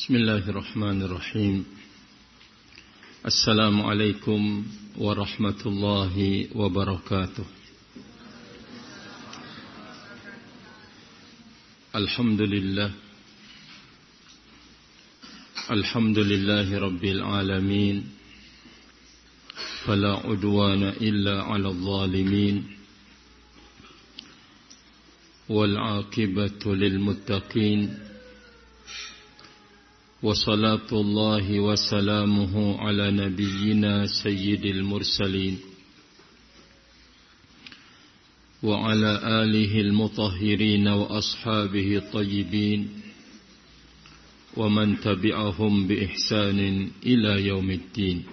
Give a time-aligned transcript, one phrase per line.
[0.00, 1.64] بسم الله الرحمن الرحيم.
[3.26, 4.66] السلام عليكم
[4.98, 7.44] ورحمة الله وبركاته.
[11.96, 12.90] الحمد لله.
[15.70, 18.04] الحمد لله رب العالمين.
[19.84, 22.76] فلا عدوان إلا على الظالمين.
[25.48, 28.09] والعاقبة للمتقين.
[30.22, 35.58] وصلاة الله وسلامه على نبينا سيد المرسلين
[38.62, 39.12] وعلى
[39.42, 42.88] آله المطهرين وأصحابه الطيبين
[44.56, 48.24] ومن تبعهم بإحسان إلى يوم الدين.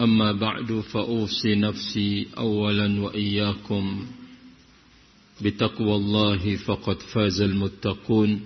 [0.00, 4.06] أما بعد فأوصي نفسي أولا وإياكم
[5.42, 8.40] بتقوى الله فقد فاز المتقون.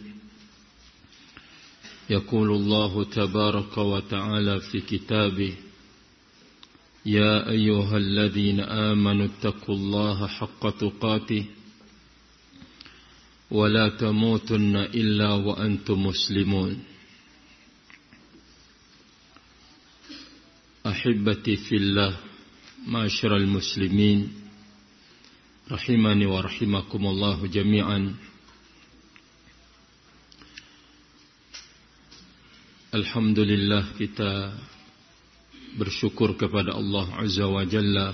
[2.10, 5.55] يقول الله تبارك وتعالى في كتابه
[7.06, 11.44] يا أيها الذين آمنوا اتقوا الله حق تقاته
[13.50, 16.83] ولا تموتن إلا وأنتم مسلمون.
[20.86, 22.17] أحبتي في الله
[22.86, 24.42] معاشر المسلمين
[25.73, 28.12] rahimani wa rahimakumullah jami'an.
[32.92, 34.53] Alhamdulillah kita
[35.81, 38.12] bersyukur kepada Allah Azza wa Jalla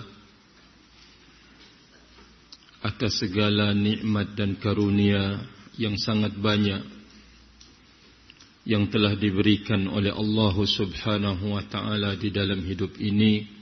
[2.79, 5.43] atas segala nikmat dan karunia
[5.75, 6.87] yang sangat banyak
[8.71, 13.58] yang telah diberikan oleh Allah Subhanahu wa taala di dalam hidup ini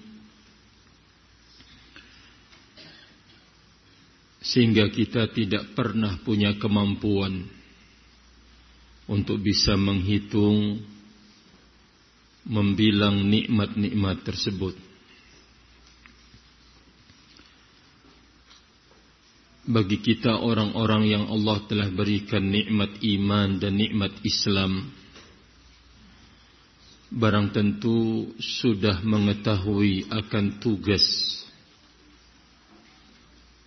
[4.46, 7.46] sehingga kita tidak pernah punya kemampuan
[9.10, 10.82] untuk bisa menghitung
[12.46, 14.74] membilang nikmat-nikmat tersebut.
[19.66, 24.94] Bagi kita orang-orang yang Allah telah berikan nikmat iman dan nikmat Islam
[27.10, 31.02] barang tentu sudah mengetahui akan tugas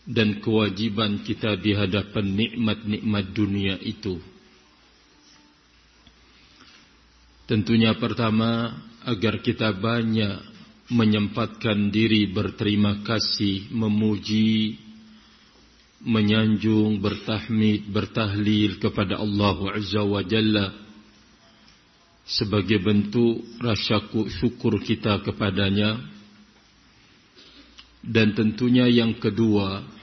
[0.09, 4.17] dan kewajiban kita di hadapan nikmat-nikmat dunia itu.
[7.45, 8.73] Tentunya pertama
[9.05, 10.41] agar kita banyak
[10.89, 14.81] menyempatkan diri berterima kasih, memuji,
[16.01, 20.73] menyanjung, bertahmid, bertahlil kepada Allah Azza wa Jalla
[22.25, 24.01] sebagai bentuk rasa
[24.41, 26.17] syukur kita kepadanya.
[27.99, 29.98] Dan tentunya yang kedua,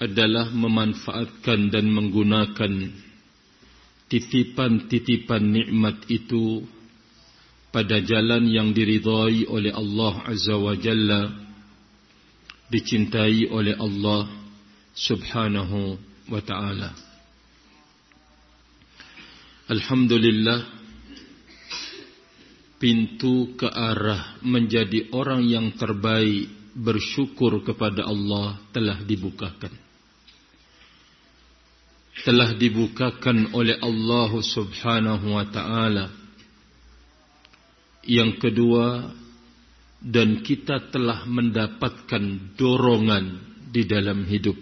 [0.00, 2.72] adalah memanfaatkan dan menggunakan
[4.08, 6.64] titipan-titipan nikmat itu
[7.68, 11.30] pada jalan yang diridhai oleh Allah Azza wa Jalla
[12.72, 14.24] dicintai oleh Allah
[14.96, 16.00] Subhanahu
[16.32, 16.90] wa taala.
[19.70, 20.66] Alhamdulillah
[22.80, 29.89] pintu ke arah menjadi orang yang terbaik bersyukur kepada Allah telah dibukakan
[32.22, 36.06] telah dibukakan oleh Allah Subhanahu wa taala.
[38.04, 39.12] Yang kedua,
[40.00, 43.24] dan kita telah mendapatkan dorongan
[43.68, 44.56] di dalam hidup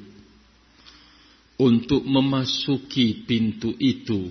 [1.62, 4.30] untuk memasuki pintu itu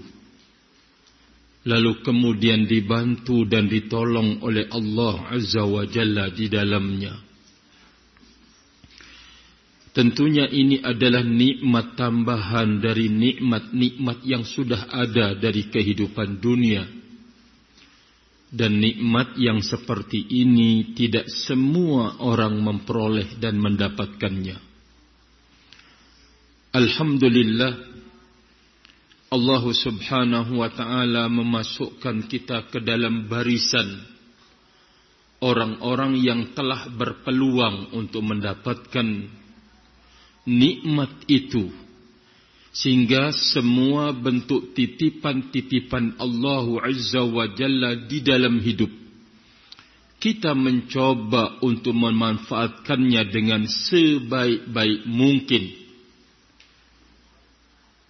[1.67, 7.26] lalu kemudian dibantu dan ditolong oleh Allah Azza wa Jalla di dalamnya
[9.97, 16.85] Tentunya ini adalah nikmat tambahan dari nikmat-nikmat yang sudah ada dari kehidupan dunia.
[18.53, 24.61] Dan nikmat yang seperti ini tidak semua orang memperoleh dan mendapatkannya.
[26.77, 27.73] Alhamdulillah
[29.33, 33.97] Allah subhanahu wa ta'ala memasukkan kita ke dalam barisan
[35.41, 39.07] orang-orang yang telah berpeluang untuk mendapatkan
[40.47, 41.67] nikmat itu.
[42.71, 48.89] Sehingga semua bentuk titipan-titipan Allah Azza wa Jalla di dalam hidup.
[50.17, 55.63] Kita mencoba untuk memanfaatkannya dengan sebaik-baik mungkin.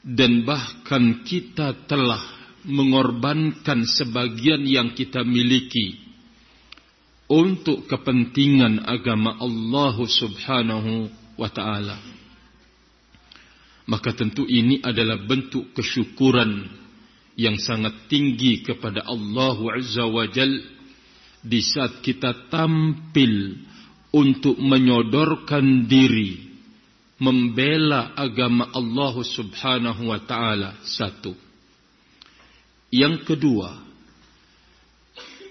[0.08, 2.24] Dan bahkan kita telah
[2.64, 6.00] mengorbankan sebagian yang kita miliki
[7.28, 12.17] untuk kepentingan agama Allah Subhanahu wa taala
[13.88, 16.68] maka tentu ini adalah bentuk kesyukuran
[17.40, 20.52] yang sangat tinggi kepada Allah Azza wa Jal
[21.40, 23.56] di saat kita tampil
[24.12, 26.48] untuk menyodorkan diri
[27.18, 31.34] membela agama Allah Subhanahu wa taala satu.
[32.94, 33.88] Yang kedua,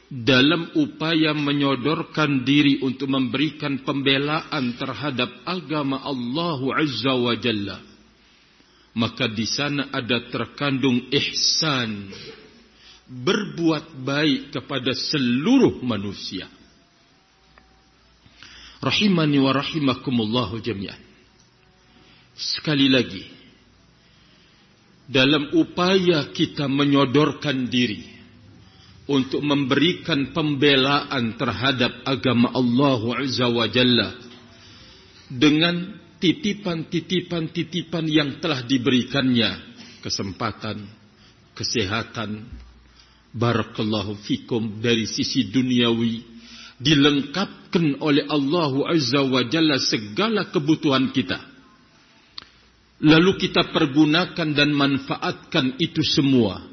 [0.06, 7.95] dalam upaya menyodorkan diri untuk memberikan pembelaan terhadap agama Allah Azza wa Jalla.
[8.96, 12.08] Maka di sana ada terkandung ihsan.
[13.06, 16.48] Berbuat baik kepada seluruh manusia.
[18.80, 20.98] Rahimani wa rahimakumullahu jami'an.
[22.34, 23.24] Sekali lagi.
[25.06, 28.16] Dalam upaya kita menyodorkan diri
[29.06, 34.18] untuk memberikan pembelaan terhadap agama Allah Azza wa Jalla
[35.30, 40.82] dengan titipan-titipan-titipan yang telah diberikannya kesempatan,
[41.54, 42.50] kesehatan,
[43.30, 46.24] barakallahu fikum dari sisi duniawi
[46.82, 51.38] dilengkapkan oleh Allah Azza wa Jalla segala kebutuhan kita.
[52.96, 56.64] Lalu kita pergunakan dan manfaatkan itu semua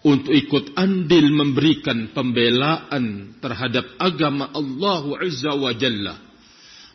[0.00, 6.29] untuk ikut andil memberikan pembelaan terhadap agama Allah Azza wa Jalla.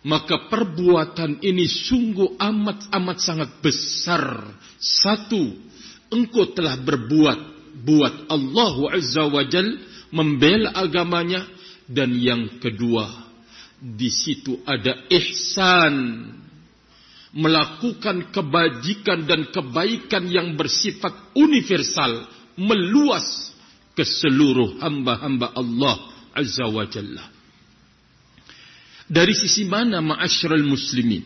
[0.05, 4.53] Maka perbuatan ini sungguh amat-amat sangat besar.
[4.77, 5.57] Satu,
[6.13, 7.39] engkau telah berbuat
[7.81, 9.81] buat Allah Azza wa Jalla
[10.13, 11.41] membela agamanya.
[11.85, 13.05] Dan yang kedua,
[13.77, 15.95] di situ ada ihsan.
[17.35, 23.51] Melakukan kebajikan dan kebaikan yang bersifat universal meluas
[23.91, 25.97] ke seluruh hamba-hamba Allah
[26.31, 27.34] Azza wa Jalla.
[29.05, 31.21] Dari sisi mana ma'asyiral muslimin?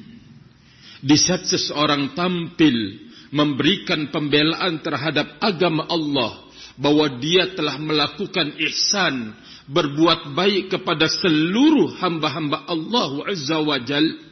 [1.00, 6.44] Di saat seseorang tampil memberikan pembelaan terhadap agama Allah
[6.76, 9.32] bahwa dia telah melakukan ihsan,
[9.72, 14.28] berbuat baik kepada seluruh hamba-hamba Allah Azza wa Jalla.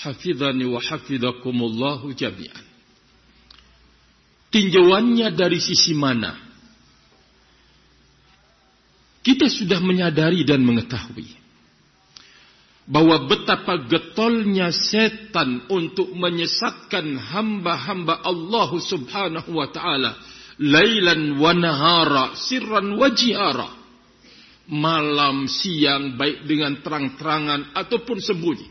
[0.00, 2.70] Hafidhani wa hafidhakumullahu jami'an
[4.50, 6.36] tinjauannya dari sisi mana?
[9.20, 11.38] Kita sudah menyadari dan mengetahui
[12.90, 20.18] bahwa betapa getolnya setan untuk menyesatkan hamba-hamba Allah Subhanahu wa taala.
[20.58, 23.70] Lailan wa nahara sirran wa jihara.
[24.70, 28.68] Malam siang baik dengan terang-terangan ataupun sembunyi.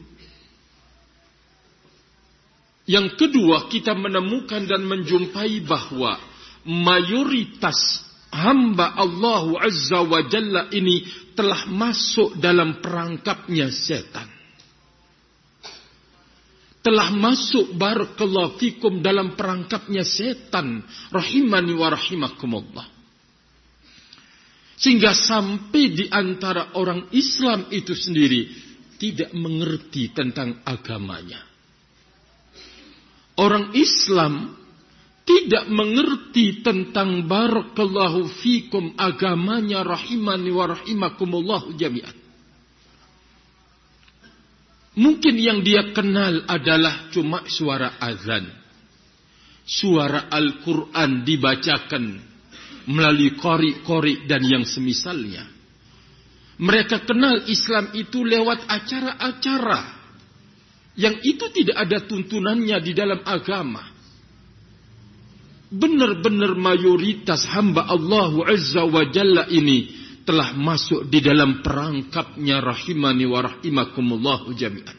[2.89, 6.19] Yang kedua, kita menemukan dan menjumpai bahwa
[6.67, 11.05] mayoritas hamba Allah Azza wa Jalla ini
[11.39, 14.27] telah masuk dalam perangkapnya setan.
[16.83, 20.83] Telah masuk barakallahu fikum dalam perangkapnya setan.
[21.15, 22.87] Rahimani wa rahimakumullah.
[24.75, 28.51] Sehingga sampai di antara orang Islam itu sendiri
[28.99, 31.39] tidak mengerti tentang agamanya.
[33.39, 34.58] Orang Islam
[35.29, 42.17] tidak mengerti tentang barakallahu fikum agamanya rahimani wa rahimakumullah jami'an.
[44.97, 48.49] Mungkin yang dia kenal adalah cuma suara azan.
[49.69, 52.03] Suara Al-Quran dibacakan
[52.89, 55.45] melalui kori-kori dan yang semisalnya.
[56.57, 60.01] Mereka kenal Islam itu lewat acara-acara
[60.97, 63.98] yang itu tidak ada tuntunannya di dalam agama.
[65.69, 69.93] Benar-benar mayoritas hamba Allah Azza wa Jalla ini
[70.25, 74.97] telah masuk di dalam perangkapnya rahimani wa rahimakumullah jami'an.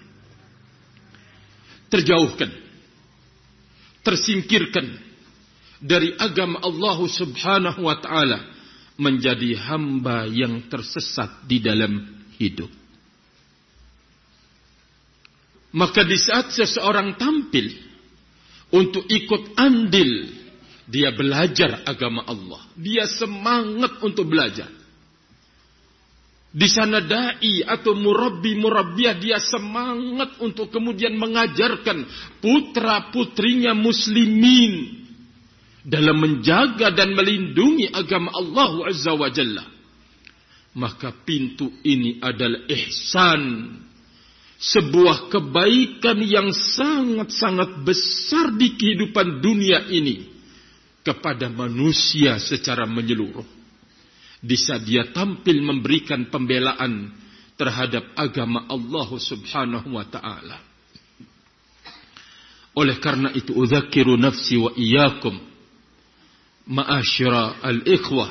[1.91, 2.51] Terjauhkan,
[4.07, 4.87] tersingkirkan
[5.83, 8.39] dari agama Allah Subhanahu wa taala
[9.01, 12.71] menjadi hamba yang tersesat di dalam hidup.
[15.71, 17.71] Maka di saat seseorang tampil
[18.75, 20.40] untuk ikut andil,
[20.91, 22.67] dia belajar agama Allah.
[22.75, 24.67] Dia semangat untuk belajar.
[26.51, 32.03] Di sana dai atau murabbi murabbiah dia semangat untuk kemudian mengajarkan
[32.43, 34.99] putra putrinya muslimin
[35.87, 39.63] dalam menjaga dan melindungi agama Allah Azza wa Jalla.
[40.75, 43.43] Maka pintu ini adalah ihsan
[44.59, 50.30] sebuah kebaikan yang sangat-sangat besar di kehidupan dunia ini
[51.01, 53.47] kepada manusia secara menyeluruh.
[54.41, 57.13] Di saat dia tampil memberikan pembelaan
[57.61, 60.59] terhadap agama Allah Subhanahu wa taala.
[62.73, 65.37] Oleh karena itu udzakiru nafsi wa iyyakum
[66.71, 68.31] ma'asyira al-ikhwah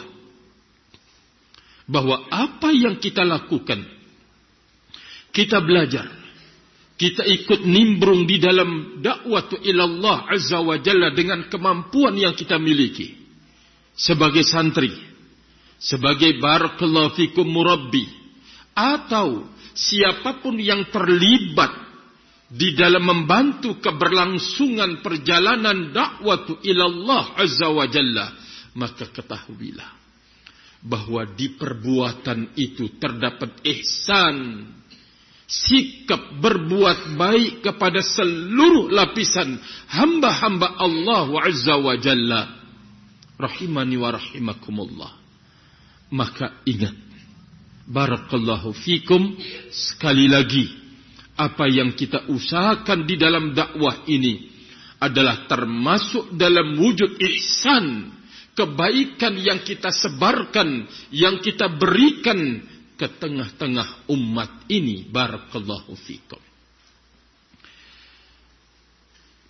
[1.89, 3.81] bahwa apa yang kita lakukan
[5.33, 6.18] kita belajar
[6.99, 13.15] kita ikut nimbrung di dalam dakwah ilallah azza wa jalla dengan kemampuan yang kita miliki.
[13.95, 15.09] Sebagai santri
[15.79, 18.03] sebagai barakallahu fikum murabbi
[18.75, 21.71] atau siapa pun yang terlibat
[22.51, 28.35] di dalam membantu keberlangsungan perjalanan dakwah ilallah azza wa jalla
[28.75, 29.87] maka ketahuilah
[30.83, 34.67] bahwa di perbuatan itu terdapat ihsan
[35.49, 39.57] sikap berbuat baik kepada seluruh lapisan
[39.89, 42.53] hamba-hamba Allah azza wa jalla.
[43.33, 45.11] Rahimani wa rahimakumullah.
[46.13, 46.93] Maka ingat
[47.89, 49.33] barakallahu fikum
[49.73, 50.69] sekali lagi
[51.33, 54.53] apa yang kita usahakan di dalam dakwah ini
[55.01, 58.13] adalah termasuk dalam wujud ihsan
[58.53, 62.59] kebaikan yang kita sebarkan yang kita berikan
[62.99, 65.07] ke tengah-tengah umat ini.
[65.07, 66.43] Barakallahu fikum.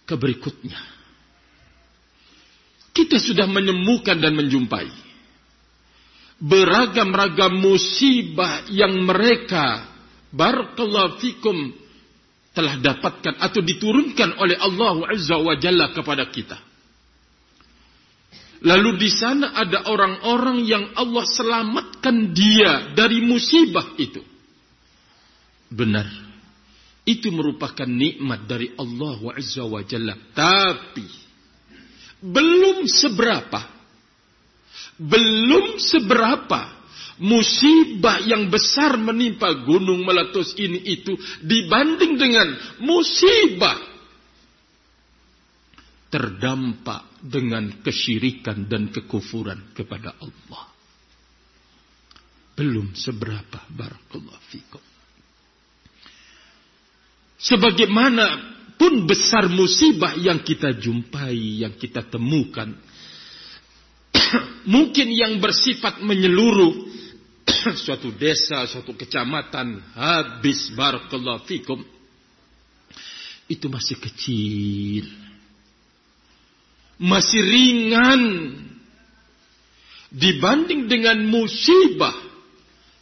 [0.06, 1.00] Keberikutnya
[3.00, 4.92] kita sudah menemukan dan menjumpai
[6.40, 9.88] beragam-ragam musibah yang mereka
[10.36, 11.72] barakallahu fikum
[12.52, 16.60] telah dapatkan atau diturunkan oleh Allah Azza wa Jalla kepada kita.
[18.60, 24.20] Lalu di sana ada orang-orang yang Allah selamatkan dia dari musibah itu.
[25.72, 26.08] Benar.
[27.08, 30.14] Itu merupakan nikmat dari Allah Azza wa Jalla.
[30.36, 31.08] Tapi
[32.20, 33.80] belum seberapa.
[35.00, 36.80] Belum seberapa
[37.24, 42.48] musibah yang besar menimpa gunung meletus ini itu dibanding dengan
[42.84, 43.89] musibah
[46.10, 50.66] terdampak dengan kesyirikan dan kekufuran kepada Allah.
[52.58, 54.84] Belum seberapa barakallahu fikum.
[57.40, 58.26] Sebagaimana
[58.76, 62.72] pun besar musibah yang kita jumpai, yang kita temukan.
[64.76, 66.88] Mungkin yang bersifat menyeluruh
[67.84, 71.80] suatu desa, suatu kecamatan habis barakallahu fikum
[73.52, 75.29] itu masih kecil.
[77.00, 78.22] Masih ringan
[80.12, 82.16] dibanding dengan musibah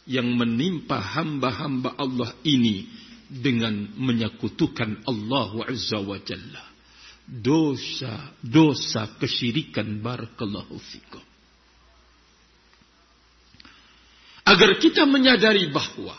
[0.06, 2.86] yang menimpa hamba-hamba Allah ini
[3.28, 6.64] dengan menyekutukan Allah Azza wa Jalla.
[7.28, 11.28] Dosa, dosa kesyirikan barakallahu fikum.
[14.48, 16.16] agar kita menyadari bahwa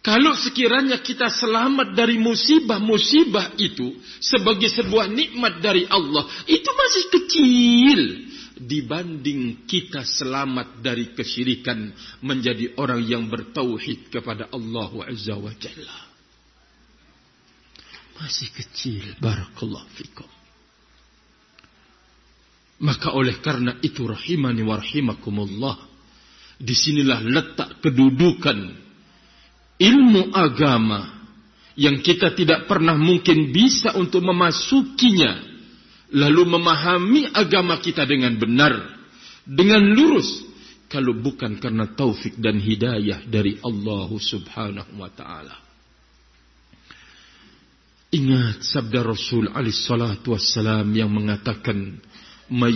[0.00, 8.00] kalau sekiranya kita selamat dari musibah-musibah itu sebagai sebuah nikmat dari Allah, itu masih kecil
[8.60, 11.92] dibanding kita selamat dari kesyirikan
[12.24, 16.00] menjadi orang yang bertauhid kepada Allah Azza wa Jalla.
[18.24, 20.28] Masih kecil, barakallahu fikum.
[22.80, 25.76] Maka oleh karena itu rahimani wa rahimakumullah
[26.56, 28.88] Di sinilah letak kedudukan
[29.80, 31.24] ilmu agama
[31.74, 35.48] yang kita tidak pernah mungkin bisa untuk memasukinya
[36.12, 38.76] lalu memahami agama kita dengan benar
[39.48, 40.28] dengan lurus
[40.90, 45.54] kalau bukan karena taufik dan hidayah dari Allah Subhanahu wa taala.
[48.10, 51.94] Ingat sabda Rasul alaihi salatu wassalam yang mengatakan,
[52.50, 52.74] "May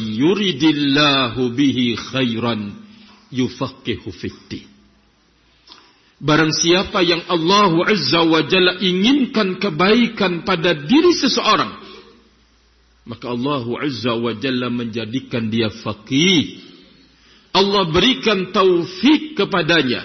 [1.59, 2.71] bihi khairan
[3.35, 4.15] yufaqihu.
[6.23, 11.75] Barang siapa yang Allah Azza wa Jalla inginkan kebaikan pada diri seseorang,
[13.05, 16.63] maka Allah Azza wa Jalla menjadikan dia faqih.
[17.55, 20.03] Allah berikan taufik kepadanya,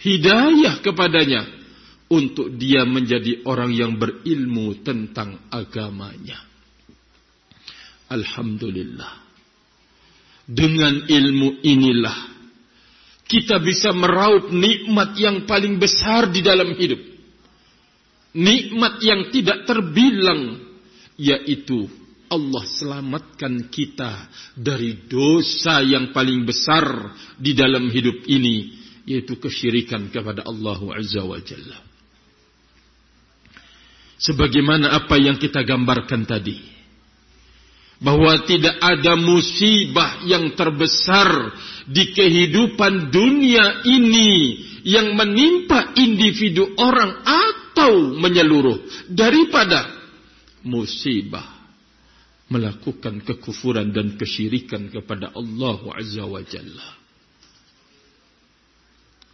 [0.00, 1.44] hidayah kepadanya
[2.10, 6.40] untuk dia menjadi orang yang berilmu tentang agamanya.
[8.10, 9.22] Alhamdulillah.
[10.50, 12.29] Dengan ilmu inilah
[13.30, 16.98] kita bisa meraup nikmat yang paling besar di dalam hidup.
[18.34, 20.58] Nikmat yang tidak terbilang,
[21.14, 21.86] yaitu
[22.26, 24.26] Allah selamatkan kita
[24.58, 28.74] dari dosa yang paling besar di dalam hidup ini,
[29.06, 31.78] yaitu kesyirikan kepada Allah Azza wa Jalla.
[34.18, 36.79] Sebagaimana apa yang kita gambarkan tadi
[38.00, 41.52] bahwa tidak ada musibah yang terbesar
[41.84, 44.32] di kehidupan dunia ini
[44.88, 48.80] yang menimpa individu orang atau menyeluruh
[49.12, 49.84] daripada
[50.64, 51.60] musibah
[52.48, 56.88] melakukan kekufuran dan kesyirikan kepada Allah Azza wa Jalla.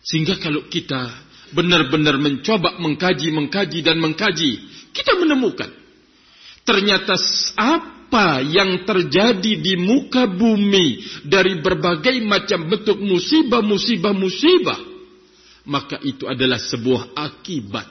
[0.03, 1.15] Sehingga kalau kita
[1.55, 4.51] benar-benar mencoba mengkaji, mengkaji dan mengkaji,
[4.91, 5.71] kita menemukan
[6.67, 7.15] ternyata
[7.55, 7.96] apa
[8.43, 14.79] yang terjadi di muka bumi dari berbagai macam bentuk musibah, musibah, musibah,
[15.67, 17.87] maka itu adalah sebuah akibat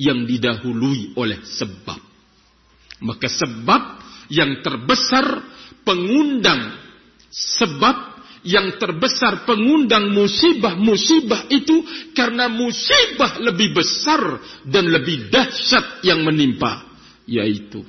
[0.00, 2.00] yang didahului oleh sebab.
[3.04, 3.82] Maka sebab
[4.32, 5.26] yang terbesar
[5.84, 6.74] pengundang
[7.30, 8.16] sebab
[8.46, 11.82] yang terbesar pengundang musibah-musibah itu
[12.14, 16.86] karena musibah lebih besar dan lebih dahsyat yang menimpa
[17.26, 17.82] yaitu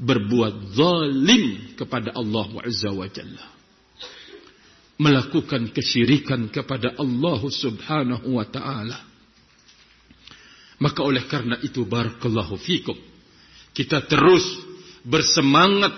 [0.00, 3.46] berbuat zalim kepada Allah Azza wa Jalla
[5.00, 8.98] melakukan kesyirikan kepada Allah Subhanahu wa taala
[10.78, 12.96] maka oleh karena itu barakallahu fikum
[13.72, 14.44] kita terus
[15.02, 15.92] bersemangat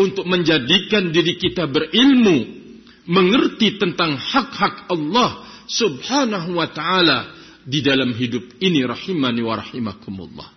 [0.00, 2.38] untuk menjadikan diri kita berilmu,
[3.04, 10.48] mengerti tentang hak-hak Allah Subhanahu wa taala di dalam hidup ini rahimani wa rahimakumullah.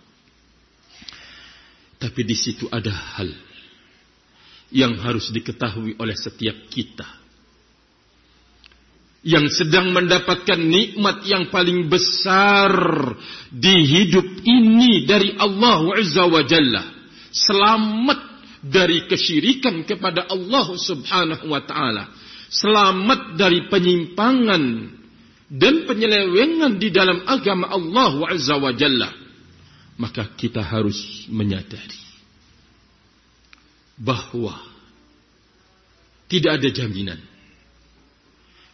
[2.04, 3.32] Tapi di situ ada hal
[4.68, 7.08] yang harus diketahui oleh setiap kita.
[9.24, 12.76] Yang sedang mendapatkan nikmat yang paling besar
[13.48, 16.92] di hidup ini dari Allah Azza wa Jalla.
[17.32, 18.20] Selamat
[18.60, 22.12] dari kesyirikan kepada Allah Subhanahu wa taala,
[22.52, 24.92] selamat dari penyimpangan
[25.48, 29.23] dan penyelewengan di dalam agama Allah Azza wa Jalla.
[29.94, 32.02] Maka kita harus menyadari
[33.94, 34.58] bahwa
[36.26, 37.20] tidak ada jaminan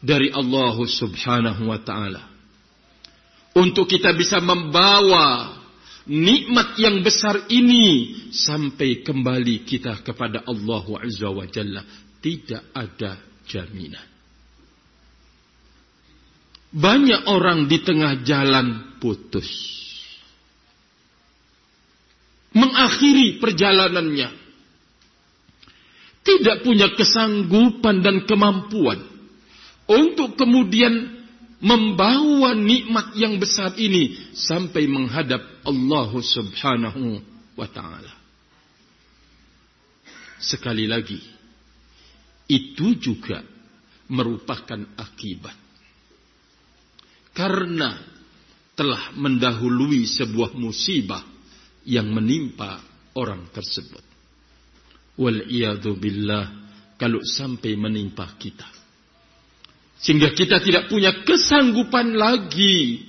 [0.01, 2.25] dari Allah Subhanahu wa taala
[3.53, 5.61] untuk kita bisa membawa
[6.09, 11.85] nikmat yang besar ini sampai kembali kita kepada Allah Azza wa Jalla
[12.25, 14.09] tidak ada jaminan.
[16.71, 19.80] Banyak orang di tengah jalan putus.
[22.51, 24.29] Mengakhiri perjalanannya.
[26.21, 29.01] Tidak punya kesanggupan dan kemampuan.
[29.91, 31.21] Untuk kemudian
[31.61, 37.21] membawa nikmat yang besar ini sampai menghadap Allah Subhanahu
[37.55, 38.15] wa taala.
[40.41, 41.21] Sekali lagi,
[42.49, 43.45] itu juga
[44.09, 45.55] merupakan akibat.
[47.37, 47.95] Karena
[48.75, 51.23] telah mendahului sebuah musibah
[51.87, 52.81] yang menimpa
[53.17, 54.03] orang tersebut.
[55.21, 55.45] Wal
[56.01, 56.45] billah
[56.97, 58.69] kalau sampai menimpa kita.
[60.01, 63.05] Sehingga kita tidak punya kesanggupan lagi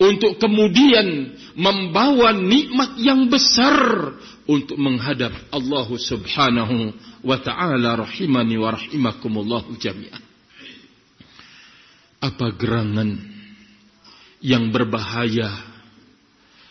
[0.00, 3.76] untuk kemudian membawa nikmat yang besar
[4.48, 10.24] untuk menghadap Allah Subhanahu wa taala rahimani wa rahimakumullah jami'an.
[12.24, 13.20] Apa gerangan
[14.40, 15.69] yang berbahaya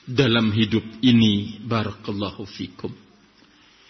[0.09, 2.89] dalam hidup ini barakallahu fikum.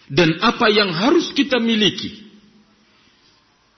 [0.09, 2.29] Dan apa yang harus kita miliki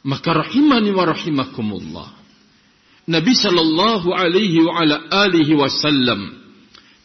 [0.01, 2.10] maka rahimani wa rahimakumullah.
[3.10, 4.95] Nabi sallallahu alaihi wa ala
[5.27, 6.41] alihi wasallam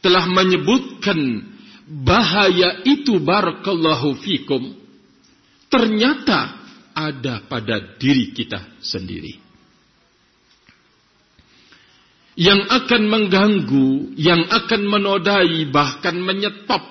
[0.00, 1.18] telah menyebutkan
[1.86, 4.76] bahaya itu barakallahu fikum
[5.68, 6.62] ternyata
[6.96, 9.45] ada pada diri kita sendiri.
[12.36, 16.84] Yang akan mengganggu, yang akan menodai, bahkan menyetop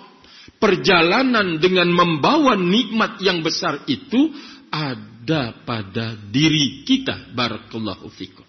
[0.57, 4.33] perjalanan dengan membawa nikmat yang besar itu
[4.73, 7.29] ada pada diri kita.
[7.37, 8.45] Barakallahu fikum.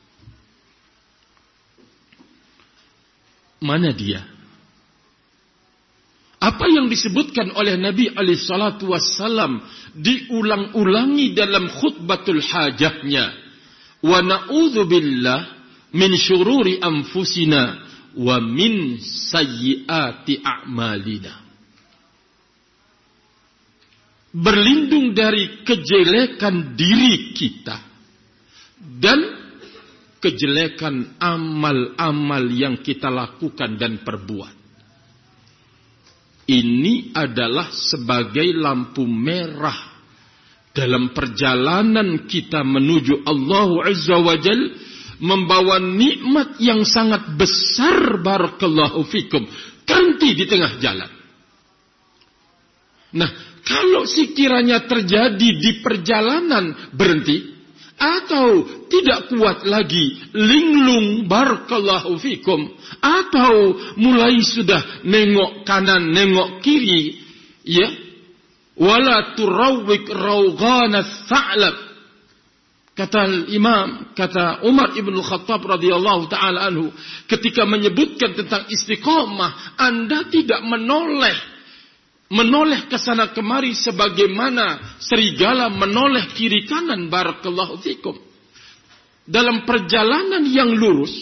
[3.60, 4.24] Mana dia?
[6.36, 9.64] Apa yang disebutkan oleh Nabi alaihi salatu wassalam
[9.96, 13.32] diulang-ulangi dalam khutbatul hajahnya.
[14.04, 15.55] Wa na'udzubillah
[15.96, 17.80] min syururi anfusina
[18.20, 21.46] wa min sayyiati a'malina
[24.36, 27.76] berlindung dari kejelekan diri kita
[28.76, 29.20] dan
[30.20, 34.54] kejelekan amal-amal yang kita lakukan dan perbuat.
[36.46, 39.96] Ini adalah sebagai lampu merah
[40.70, 44.60] dalam perjalanan kita menuju Allah Azza wa Jal
[45.18, 49.46] membawa nikmat yang sangat besar barakallahu fikum
[50.16, 51.10] berhenti di tengah jalan.
[53.16, 53.30] Nah,
[53.62, 57.54] kalau sekiranya terjadi di perjalanan berhenti
[57.96, 58.60] atau
[58.92, 67.24] tidak kuat lagi linglung barakallahu fikum atau mulai sudah nengok kanan nengok kiri
[67.66, 67.90] Ya.
[68.78, 71.76] Wala turawwik rawghana tha'lab.
[72.96, 76.88] Kata Imam, kata Umar ibn Khattab radhiyallahu taala anhu,
[77.28, 81.36] ketika menyebutkan tentang istiqomah, Anda tidak menoleh
[82.32, 88.18] menoleh ke sana kemari sebagaimana serigala menoleh kiri kanan barakallahu fikum.
[89.26, 91.12] Dalam perjalanan yang lurus,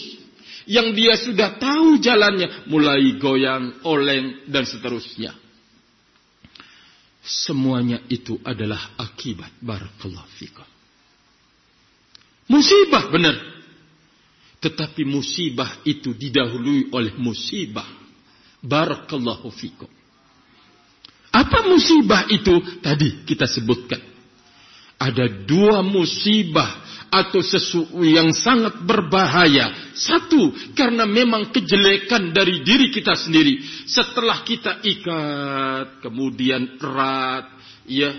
[0.69, 5.33] yang dia sudah tahu jalannya, mulai goyang, oleng, dan seterusnya.
[7.25, 10.74] Semuanya itu adalah akibat barakallahu fikum.
[12.45, 13.35] Musibah benar.
[14.61, 17.85] Tetapi musibah itu didahului oleh musibah.
[18.65, 19.89] Barakallahu fikum.
[21.29, 22.63] Apa musibah itu?
[22.81, 24.01] Tadi kita sebutkan.
[24.95, 26.81] Ada dua musibah
[27.11, 29.91] atau sesuatu yang sangat berbahaya.
[29.93, 33.59] Satu, karena memang kejelekan dari diri kita sendiri.
[33.85, 37.51] Setelah kita ikat, kemudian erat,
[37.85, 38.15] ya,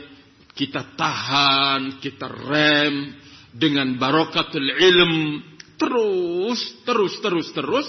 [0.53, 3.26] kita tahan, kita rem
[3.57, 5.42] dengan barokatul ilm,
[5.81, 7.87] terus, terus, terus, terus,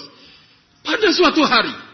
[0.82, 1.88] pada suatu hari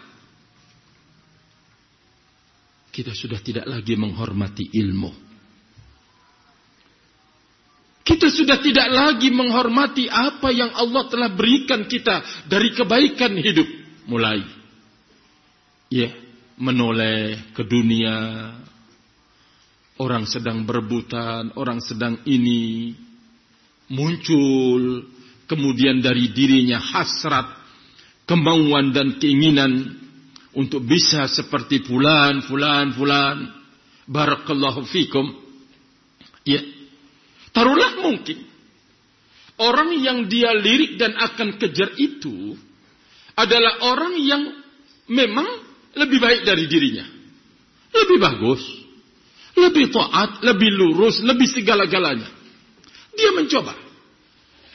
[2.94, 5.10] kita sudah tidak lagi menghormati ilmu.
[8.04, 13.66] Kita sudah tidak lagi menghormati apa yang Allah telah berikan kita dari kebaikan hidup.
[14.06, 14.44] Mulai.
[15.90, 16.14] Ya,
[16.54, 18.14] menoleh ke dunia.
[19.98, 22.94] Orang sedang berebutan, orang sedang ini.
[23.94, 25.06] Muncul.
[25.44, 27.46] Kemudian dari dirinya hasrat,
[28.24, 29.92] kemauan dan keinginan
[30.56, 33.38] untuk bisa seperti fulan, fulan, fulan.
[34.08, 35.26] Barakallahu fikum.
[36.44, 36.60] Ya.
[37.54, 38.40] Taruhlah mungkin.
[39.54, 42.58] Orang yang dia lirik dan akan kejar itu
[43.38, 44.42] adalah orang yang
[45.06, 45.46] memang
[45.94, 47.06] lebih baik dari dirinya.
[47.94, 48.62] Lebih bagus.
[49.54, 52.26] Lebih taat, lebih lurus, lebih segala-galanya.
[53.14, 53.83] Dia mencoba.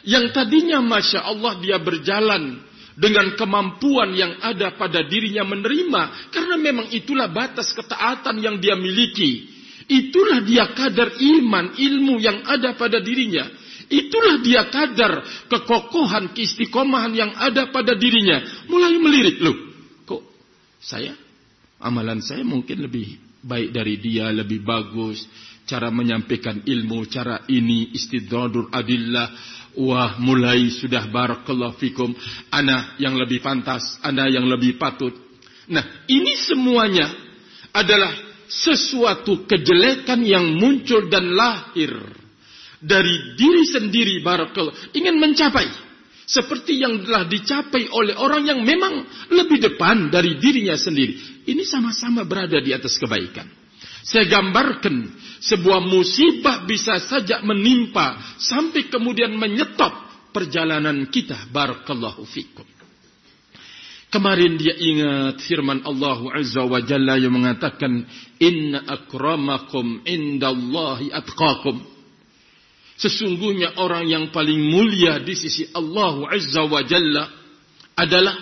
[0.07, 2.63] Yang tadinya Masya Allah dia berjalan
[2.99, 9.47] dengan kemampuan yang ada pada dirinya menerima karena memang itulah batas ketaatan yang dia miliki.
[9.89, 13.47] Itulah dia kadar iman ilmu yang ada pada dirinya.
[13.89, 18.37] Itulah dia kadar kekokohan keistiqomahan yang ada pada dirinya.
[18.69, 19.57] Mulai melirik loh
[20.05, 20.21] kok
[20.77, 21.17] saya?
[21.81, 25.25] Amalan saya mungkin lebih baik dari dia lebih bagus.
[25.65, 29.29] Cara menyampaikan ilmu cara ini istidradur adillah
[29.79, 32.11] Wah mulai sudah barakallahu fikum.
[32.51, 33.95] Ana yang lebih pantas.
[34.03, 35.15] Anda yang lebih patut.
[35.71, 37.07] Nah ini semuanya
[37.71, 38.11] adalah
[38.51, 41.95] sesuatu kejelekan yang muncul dan lahir.
[42.83, 44.95] Dari diri sendiri barakallahu.
[44.99, 45.71] Ingin mencapai.
[46.27, 51.43] Seperti yang telah dicapai oleh orang yang memang lebih depan dari dirinya sendiri.
[51.47, 53.58] Ini sama-sama berada di atas kebaikan.
[54.03, 55.11] Saya gambarkan
[55.43, 59.91] sebuah musibah bisa saja menimpa sampai kemudian menyetop
[60.31, 61.49] perjalanan kita.
[61.51, 62.67] Barakallahu fikum.
[64.09, 68.09] Kemarin dia ingat firman Allah Azza wa Jalla yang mengatakan
[68.41, 71.77] inna akramakum indallahi atqakum.
[72.97, 77.29] Sesungguhnya orang yang paling mulia di sisi Allah Azza wa Jalla
[77.93, 78.33] adalah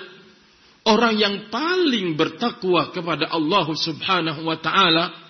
[0.88, 5.27] orang yang paling bertakwa kepada Allah Subhanahu wa taala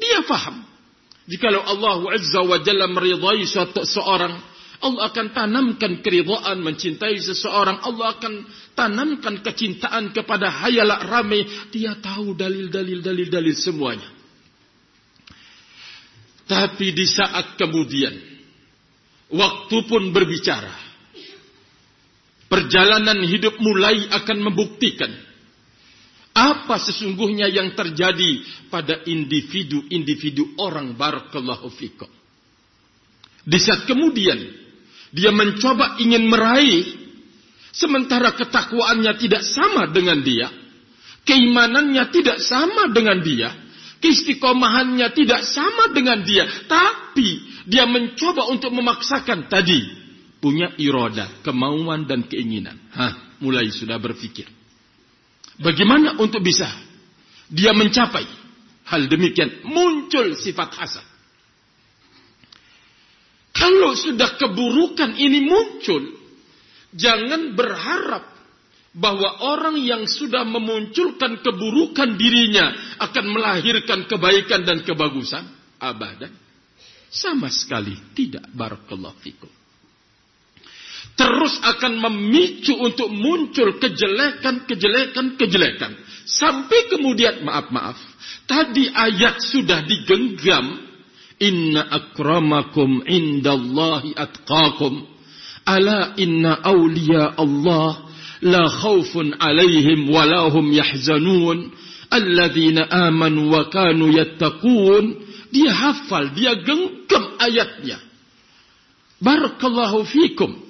[0.00, 0.64] dia faham.
[1.28, 4.34] Jikalau Allah Azza wa Jalla meridai suatu seorang,
[4.80, 7.84] Allah akan tanamkan keridhaan mencintai seseorang.
[7.84, 8.34] Allah akan
[8.72, 11.44] tanamkan kecintaan kepada hayalak ramai.
[11.68, 14.08] Dia tahu dalil-dalil dalil-dalil semuanya.
[16.48, 18.16] Tapi di saat kemudian,
[19.30, 20.90] waktu pun berbicara.
[22.50, 25.29] Perjalanan hidup mulai akan membuktikan
[26.30, 32.08] apa sesungguhnya yang terjadi pada individu-individu orang barakallahu fikum.
[33.42, 34.38] Di saat kemudian
[35.10, 36.86] dia mencoba ingin meraih
[37.74, 40.46] sementara ketakwaannya tidak sama dengan dia,
[41.26, 43.50] keimanannya tidak sama dengan dia,
[43.98, 49.82] keistiqomahannya tidak sama dengan dia, tapi dia mencoba untuk memaksakan tadi
[50.38, 52.78] punya iroda, kemauan dan keinginan.
[52.94, 54.59] Hah, mulai sudah berpikir.
[55.60, 56.72] Bagaimana untuk bisa
[57.52, 58.24] dia mencapai
[58.88, 59.68] hal demikian?
[59.68, 61.06] Muncul sifat hasad.
[63.52, 66.16] Kalau sudah keburukan ini muncul,
[66.96, 68.24] jangan berharap
[68.96, 75.44] bahwa orang yang sudah memunculkan keburukan dirinya akan melahirkan kebaikan dan kebagusan.
[75.80, 76.32] Abadan.
[77.12, 79.59] Sama sekali tidak barakallahu fikum.
[81.20, 85.92] Terus akan memicu untuk muncul kejelekan, kejelekan, kejelekan.
[86.24, 87.98] Sampai kemudian, maaf, maaf.
[88.48, 90.80] Tadi ayat sudah digenggam.
[91.40, 95.04] Inna akramakum indallahi atqakum.
[95.68, 98.08] Ala inna awliya Allah
[98.40, 101.68] la khawfun alaihim walahum yahzanun.
[102.08, 105.20] Alladzina amanu wa kanu yattaqun.
[105.52, 108.00] Dia hafal, dia genggam ayatnya.
[109.20, 110.69] Barakallahu fikum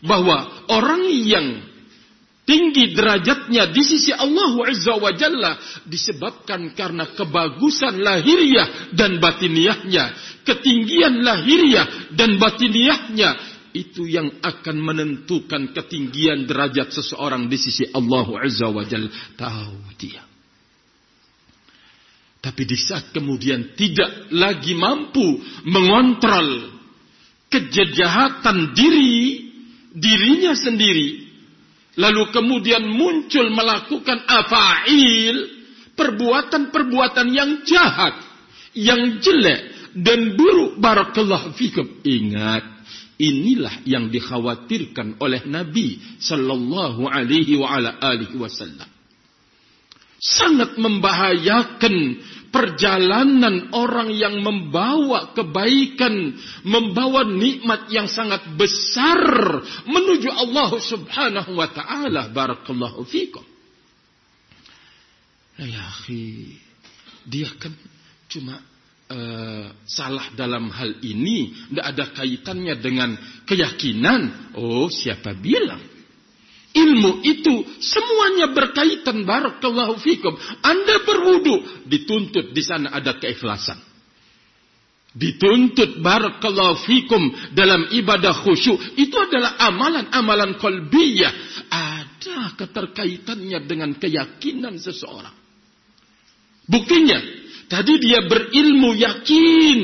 [0.00, 1.46] bahwa orang yang
[2.50, 5.52] tinggi derajatnya di sisi Allah Azza wa Jalla
[5.86, 10.04] disebabkan karena kebagusan lahiriah dan batiniahnya,
[10.42, 13.30] ketinggian lahiriah dan batiniahnya
[13.70, 19.10] itu yang akan menentukan ketinggian derajat seseorang di sisi Allah Azza wa Jalla.
[19.38, 20.26] Tahu dia.
[22.40, 26.72] Tapi di saat kemudian tidak lagi mampu mengontrol
[27.52, 29.49] kejahatan diri
[29.94, 31.30] dirinya sendiri
[31.98, 35.36] lalu kemudian muncul melakukan afail
[35.98, 38.30] perbuatan-perbuatan yang jahat
[38.74, 40.78] yang jelek dan buruk.
[40.78, 41.86] Barakallahu fikum.
[42.06, 42.62] Ingat
[43.20, 48.88] inilah yang dikhawatirkan oleh Nabi sallallahu alaihi wa ala alihi wasallam.
[50.20, 51.94] Sangat membahayakan
[52.50, 56.34] perjalanan orang yang membawa kebaikan,
[56.66, 59.18] membawa nikmat yang sangat besar
[59.86, 62.30] menuju Allah Subhanahu wa taala.
[62.30, 63.42] Barakallahu fikum.
[65.60, 66.56] Ya, akhi,
[67.28, 67.74] dia kan
[68.30, 68.62] cuma
[69.10, 73.10] uh, salah dalam hal ini, tidak ada kaitannya dengan
[73.44, 74.54] keyakinan.
[74.56, 75.89] Oh, siapa bilang?
[76.70, 80.38] Ilmu itu semuanya berkaitan barakallahu fikum.
[80.62, 83.90] Anda berwudu, dituntut di sana ada keikhlasan.
[85.10, 88.78] Dituntut barakallahu fikum dalam ibadah khusyuk.
[88.94, 91.34] Itu adalah amalan-amalan kolbiyah.
[91.66, 95.34] Ada keterkaitannya dengan keyakinan seseorang.
[96.70, 97.18] Buktinya,
[97.66, 99.78] tadi dia berilmu yakin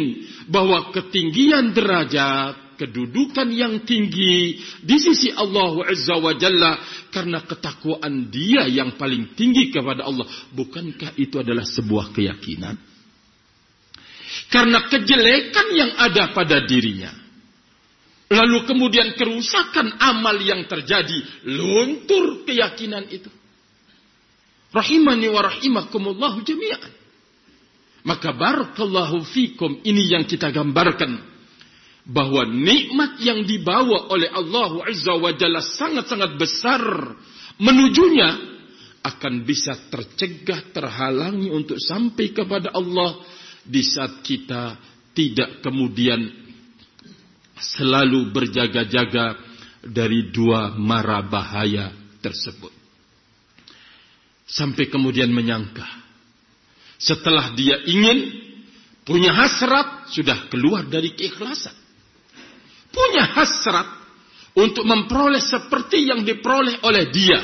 [0.47, 6.79] bahwa ketinggian derajat kedudukan yang tinggi di sisi Allah Azza wa Jalla
[7.11, 10.29] karena ketakwaan dia yang paling tinggi kepada Allah.
[10.53, 12.77] Bukankah itu adalah sebuah keyakinan?
[14.53, 17.11] Karena kejelekan yang ada pada dirinya.
[18.27, 21.47] Lalu kemudian kerusakan amal yang terjadi.
[21.47, 23.31] Luntur keyakinan itu.
[24.75, 26.93] Rahimani wa rahimakumullahu jami'an.
[28.07, 31.36] Maka barakallahu fikum ini yang kita gambarkan
[32.07, 36.83] bahwa nikmat yang dibawa oleh Allah Azza wa Jalla sangat-sangat besar
[37.59, 38.55] menujunya
[39.03, 43.19] akan bisa tercegah terhalangi untuk sampai kepada Allah.
[43.67, 44.79] Di saat kita
[45.11, 46.23] tidak kemudian
[47.59, 49.43] selalu berjaga-jaga
[49.83, 51.91] dari dua mara bahaya
[52.23, 52.71] tersebut.
[54.47, 55.83] Sampai kemudian menyangka
[57.03, 58.39] setelah dia ingin
[59.03, 61.75] punya hasrat sudah keluar dari keikhlasan
[62.97, 63.89] punya hasrat
[64.57, 67.41] untuk memperoleh seperti yang diperoleh oleh dia.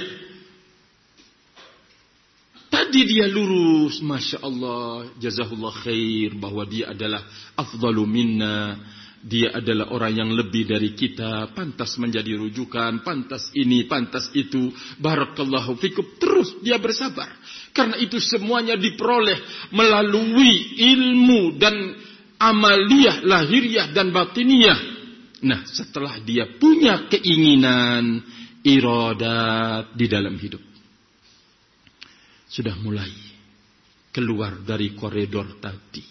[2.72, 7.20] Tadi dia lurus, Masya Allah, jazahullah khair, bahwa dia adalah
[7.52, 8.80] afdalu minna,
[9.20, 15.76] dia adalah orang yang lebih dari kita, pantas menjadi rujukan, pantas ini, pantas itu, barakallahu
[15.76, 17.28] fikum, terus dia bersabar.
[17.76, 21.76] Karena itu semuanya diperoleh melalui ilmu dan
[22.40, 24.91] amaliyah, lahiriah dan batiniah
[25.42, 28.22] Nah, setelah dia punya keinginan,
[28.62, 30.62] iradat di dalam hidup.
[32.46, 33.10] Sudah mulai
[34.14, 36.04] keluar dari koridor tadi.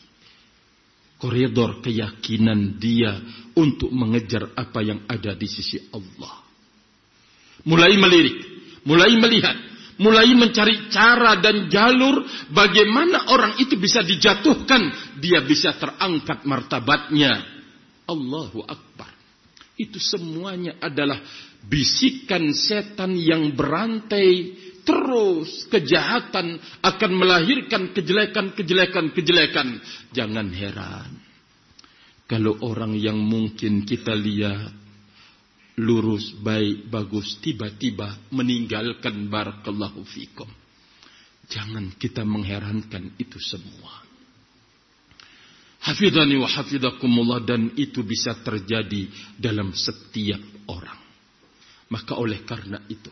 [1.21, 3.13] Koridor keyakinan dia
[3.55, 6.41] untuk mengejar apa yang ada di sisi Allah.
[7.61, 8.37] Mulai melirik,
[8.89, 9.53] mulai melihat,
[10.01, 17.37] mulai mencari cara dan jalur bagaimana orang itu bisa dijatuhkan, dia bisa terangkat martabatnya.
[18.09, 19.11] Allahu Akbar.
[19.79, 21.19] Itu semuanya adalah
[21.65, 29.67] bisikan setan yang berantai terus kejahatan akan melahirkan kejelekan, kejelekan, kejelekan.
[30.12, 31.12] Jangan heran.
[32.25, 34.71] Kalau orang yang mungkin kita lihat
[35.79, 40.47] lurus, baik, bagus, tiba-tiba meninggalkan barakallahu fikum.
[41.51, 44.00] Jangan kita mengherankan itu semua.
[45.81, 49.09] Hafidhani wa hafidhakumullah dan itu bisa terjadi
[49.41, 50.99] dalam setiap orang.
[51.89, 53.09] Maka oleh karena itu,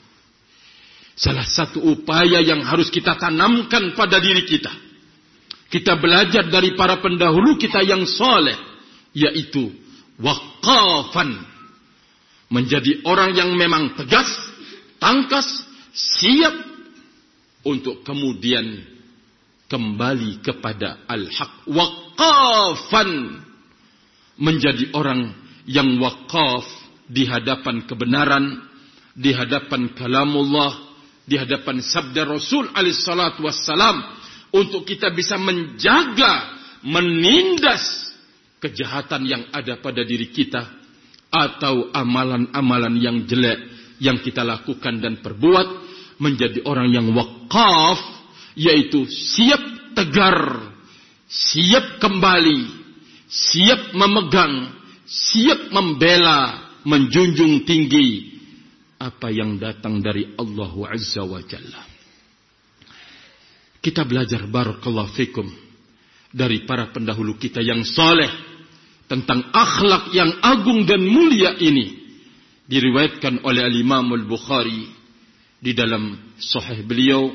[1.17, 4.71] salah satu upaya yang harus kita tanamkan pada diri kita.
[5.69, 8.57] Kita belajar dari para pendahulu kita yang soleh.
[9.13, 9.73] Yaitu
[10.21, 11.49] waqafan.
[12.49, 14.25] menjadi orang yang memang tegas,
[14.97, 15.45] tangkas,
[15.93, 16.53] siap
[17.61, 18.89] untuk kemudian
[19.69, 21.69] kembali kepada al-haq.
[22.19, 23.11] Waqafan.
[24.39, 25.35] Menjadi orang
[25.67, 26.63] yang wakaf
[27.07, 28.63] di hadapan kebenaran,
[29.11, 30.95] di hadapan kalamullah,
[31.27, 34.19] di hadapan sabda Rasul alaihissalatu wassalam.
[34.55, 38.11] Untuk kita bisa menjaga, menindas
[38.63, 40.67] kejahatan yang ada pada diri kita
[41.29, 43.59] atau amalan-amalan yang jelek
[43.99, 45.67] yang kita lakukan dan perbuat
[46.17, 47.99] menjadi orang yang wakaf
[48.57, 50.68] yaitu siap tegar,
[51.29, 52.59] siap kembali,
[53.29, 54.73] siap memegang,
[55.05, 58.41] siap membela, menjunjung tinggi.
[58.99, 61.87] Apa yang datang dari Allah Azza wa Jalla.
[63.79, 65.47] Kita belajar barakallahu fikum.
[66.29, 68.27] Dari para pendahulu kita yang soleh.
[69.07, 71.95] Tentang akhlak yang agung dan mulia ini.
[72.67, 74.91] Diriwayatkan oleh Al-Imam Al-Bukhari
[75.63, 77.31] di dalam sahih beliau.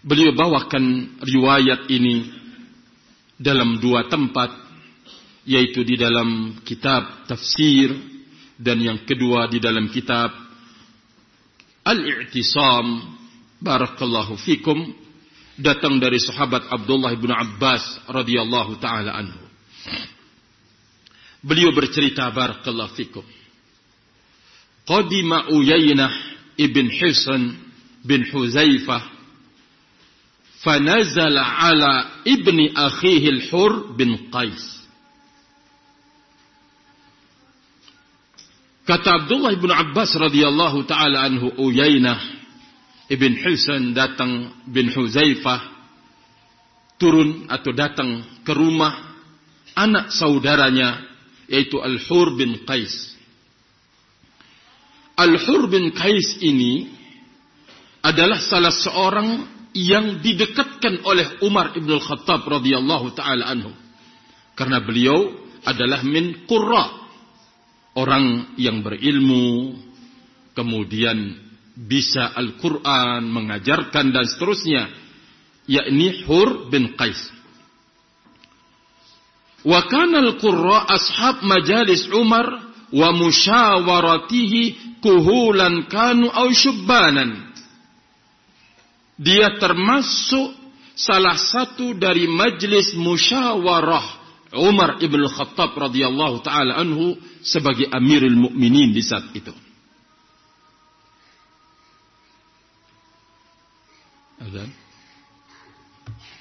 [0.00, 2.35] Beliau bawakan riwayat ini
[3.36, 4.52] dalam dua tempat
[5.46, 7.92] yaitu di dalam kitab tafsir
[8.56, 10.32] dan yang kedua di dalam kitab
[11.86, 13.14] Al-I'tisam
[13.62, 14.90] barakallahu fikum
[15.54, 19.40] datang dari sahabat Abdullah bin Abbas radhiyallahu taala anhu.
[21.46, 23.22] Beliau bercerita barakallahu fikum.
[24.82, 26.10] Qadima Uyainah
[26.58, 27.54] ibn Hisan
[28.02, 29.15] bin Huzaifah
[30.66, 34.82] fanazala ala ibni akhihi al-hur bin Qais.
[38.86, 42.18] Kata Abdullah bin Abbas radhiyallahu taala anhu Uyainah
[43.10, 45.62] ibn Husain datang bin Huzaifah
[46.98, 48.94] turun atau datang ke rumah
[49.74, 51.02] anak saudaranya
[51.46, 53.14] yaitu Al-Hur bin Qais.
[55.14, 56.90] Al-Hur bin Qais ini
[58.02, 63.76] adalah salah seorang yang didekatkan oleh Umar ibn Al-Khattab radhiyallahu taala anhu.
[64.56, 65.36] Karena beliau
[65.68, 66.88] adalah min qurra
[67.92, 69.76] orang yang berilmu,
[70.56, 71.36] kemudian
[71.76, 74.88] bisa Al-Quran, mengajarkan dan seterusnya,
[75.68, 77.20] yakni Hur bin Qais.
[79.66, 82.46] Wa kana al-qurra ashab majalis Umar
[82.94, 87.45] wa musyawaratihi kuhulan kanu au syubbanan.
[89.16, 90.52] Dia termasuk
[90.96, 94.24] salah satu dari majlis musyawarah
[94.56, 99.52] Umar ibn Khattab radhiyallahu taala anhu sebagai Amirul Mukminin di saat itu.
[104.40, 104.70] Azan.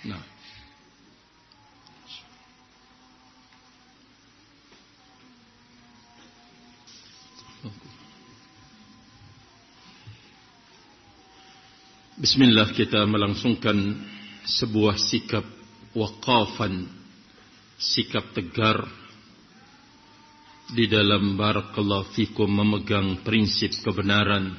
[0.06, 0.35] Nah.
[12.26, 14.02] Bismillah kita melangsungkan
[14.50, 15.46] sebuah sikap
[15.94, 16.90] waqafan
[17.78, 18.82] sikap tegar
[20.74, 24.58] di dalam barakallahu fikum memegang prinsip kebenaran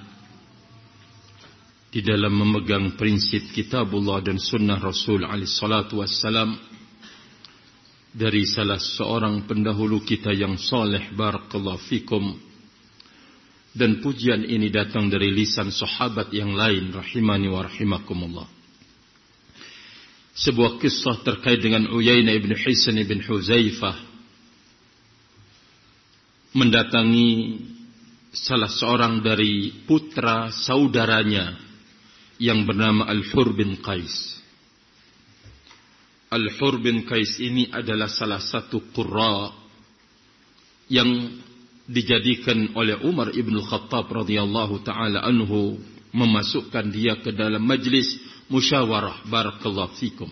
[1.91, 6.55] di dalam memegang prinsip kitabullah dan sunnah Rasul alaihi salatu wassalam
[8.15, 12.46] dari salah seorang pendahulu kita yang soleh barakallahu fikum
[13.77, 18.49] dan pujian ini datang dari lisan sahabat yang lain rahimani wa rahimakumullah
[20.37, 23.97] sebuah kisah terkait dengan Uyainah ibn Hisan ibn Huzaifah
[26.57, 27.61] mendatangi
[28.37, 31.57] salah seorang dari putra saudaranya
[32.37, 34.37] yang bernama Al-Hur bin Qais.
[36.29, 39.53] Al-Hur bin Qais ini adalah salah satu qurra
[40.93, 41.09] yang
[41.87, 45.79] dijadikan oleh Umar ibn Khattab radhiyallahu taala anhu
[46.11, 48.19] memasukkan dia ke dalam majlis
[48.51, 50.31] musyawarah barakallahu fikum.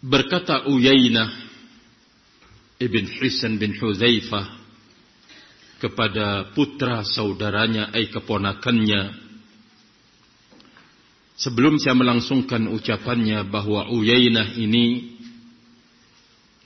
[0.00, 1.28] Berkata Uyainah
[2.80, 4.58] ibn Hisan bin Huzaifah
[5.80, 9.30] kepada putra saudaranya ay keponakannya
[11.40, 15.16] Sebelum saya melangsungkan ucapannya bahwa Uyainah ini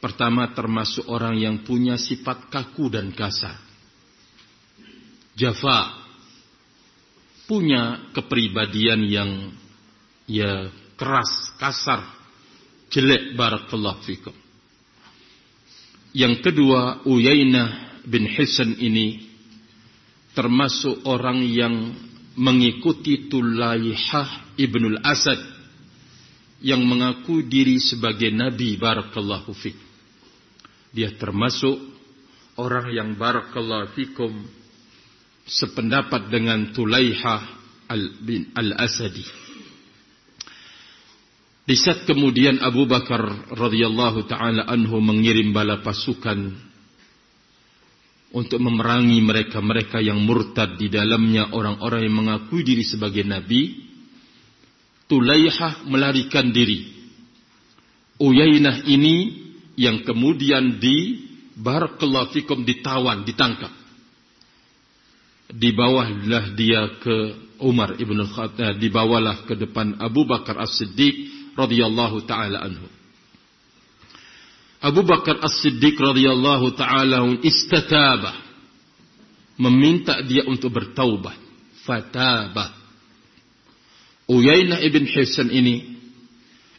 [0.04, 3.56] pertama termasuk orang yang punya sifat kaku dan kasar.
[5.32, 5.96] Jafa
[7.48, 9.30] punya kepribadian yang
[10.28, 10.68] ya
[11.00, 12.04] keras, kasar,
[12.92, 14.36] jelek barakallahu fikum.
[16.12, 19.24] Yang kedua, Uyainah bin Hisan ini
[20.36, 21.96] termasuk orang yang
[22.36, 25.40] mengikuti Tulaihah ibnul Asad
[26.60, 29.93] yang mengaku diri sebagai Nabi barakallahu fikum.
[30.94, 31.74] Dia termasuk
[32.54, 34.30] orang yang barakallahu fikum
[35.42, 37.42] sependapat dengan Tulaihah
[37.90, 39.26] al bin al-Asadi.
[41.64, 46.52] Di saat kemudian Abu Bakar radhiyallahu taala anhu mengirim bala pasukan
[48.34, 53.80] untuk memerangi mereka-mereka yang murtad di dalamnya orang-orang yang mengakui diri sebagai nabi,
[55.08, 56.92] Tulaihah melarikan diri.
[58.20, 59.43] Uyainah ini
[59.74, 62.34] yang kemudian di Barakallahu
[62.66, 63.70] ditawan, ditangkap.
[65.54, 67.16] Di bawahlah dia ke
[67.62, 72.90] Umar ibn al-Khattab, dibawalah ke depan Abu Bakar As-Siddiq radhiyallahu taala anhu.
[74.82, 78.34] Abu Bakar As-Siddiq radhiyallahu taala istataba
[79.54, 81.38] meminta dia untuk bertaubat
[81.86, 82.74] fataba
[84.26, 85.94] Uyainah ibn Hisan ini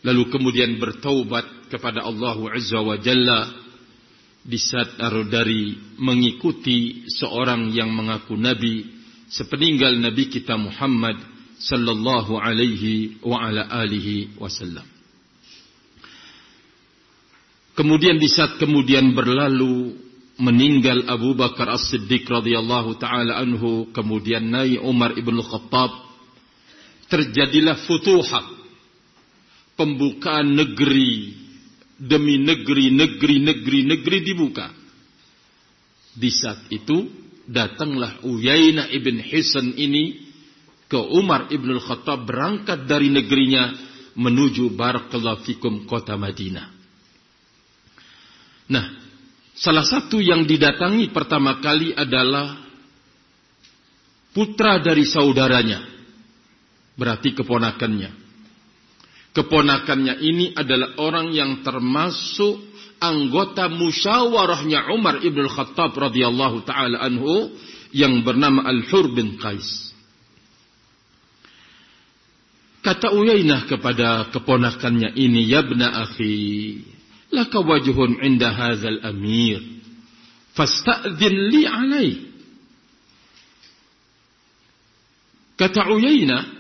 [0.04, 3.52] lalu kemudian bertaubat kepada Allah Azza wa Jalla
[4.46, 8.86] di saat dari mengikuti seorang yang mengaku nabi
[9.26, 11.18] sepeninggal nabi kita Muhammad
[11.58, 14.86] sallallahu alaihi wa ala alihi wasallam.
[17.76, 20.00] Kemudian di saat kemudian berlalu
[20.40, 25.92] meninggal Abu Bakar As-Siddiq radhiyallahu taala anhu, kemudian naik Umar ibn Khattab,
[27.12, 28.48] terjadilah futuhat,
[29.76, 31.45] pembukaan negeri
[31.96, 34.68] demi negeri, negeri, negeri, negeri dibuka.
[36.16, 37.12] Di saat itu
[37.48, 40.26] datanglah Uyainah ibn Hisan ini
[40.88, 43.74] ke Umar ibn Khattab berangkat dari negerinya
[44.16, 46.72] menuju Barakallahu Fikum kota Madinah.
[48.66, 48.86] Nah,
[49.54, 52.64] salah satu yang didatangi pertama kali adalah
[54.32, 55.84] putra dari saudaranya.
[56.96, 58.25] Berarti keponakannya.
[59.36, 62.56] Keponakannya ini adalah orang yang termasuk
[63.04, 67.52] anggota musyawarahnya Umar ibn Khattab radhiyallahu taala anhu
[67.92, 69.92] yang bernama Al-Hur bin Qais.
[72.80, 76.96] Kata Uyainah kepada keponakannya ini, "Ya bna akhi,
[77.36, 79.60] laka wajhun inda hadzal amir
[80.56, 82.12] fasta'dhin li alai
[85.60, 86.55] kata Uyainah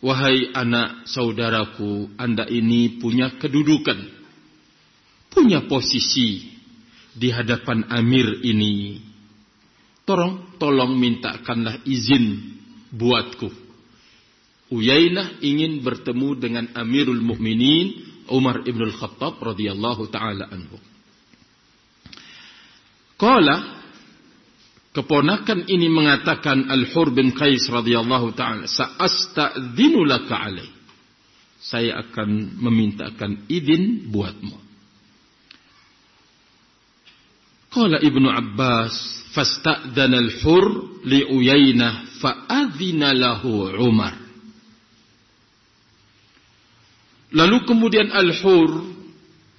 [0.00, 4.00] wahai anak saudaraku anda ini punya kedudukan
[5.30, 6.56] punya posisi
[7.12, 9.00] di hadapan amir ini
[10.08, 12.56] tolong tolong mintakanlah izin
[12.90, 13.70] buatku
[14.70, 20.78] Uyainah ingin bertemu dengan Amirul Mukminin Umar ibn al-Khattab radhiyallahu taala anhu.
[23.18, 23.79] Qala
[24.90, 30.68] keponakan ini mengatakan Al-Hur bin Qais radhiyallahu taala sa'astadzinu laka alai.
[31.60, 34.56] Saya akan memintakan izin buatmu.
[37.70, 38.94] Qala Ibnu Abbas
[39.30, 44.18] fasta'dana al-Hur li Uyainah fa'adhina lahu Umar.
[47.30, 48.90] Lalu kemudian Al-Hur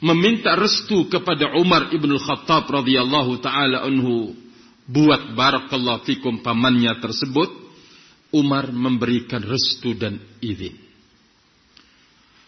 [0.03, 4.40] meminta restu kepada Umar ibn Khattab radhiyallahu taala anhu
[4.87, 7.49] buat barakallahu fikum pamannya tersebut
[8.31, 10.77] Umar memberikan restu dan izin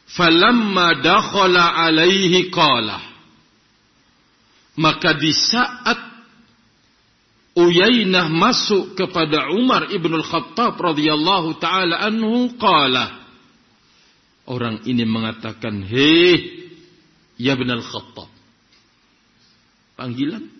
[0.09, 2.99] falamma dakhala alaihi qala
[4.79, 6.13] maka di saat
[7.53, 13.23] Uyainah masuk kepada Umar ibn Khattab radhiyallahu taala anhu qala
[14.43, 16.67] Orang ini mengatakan, Hei,
[17.39, 18.27] ya benar khattab.
[19.95, 20.51] Panggilan.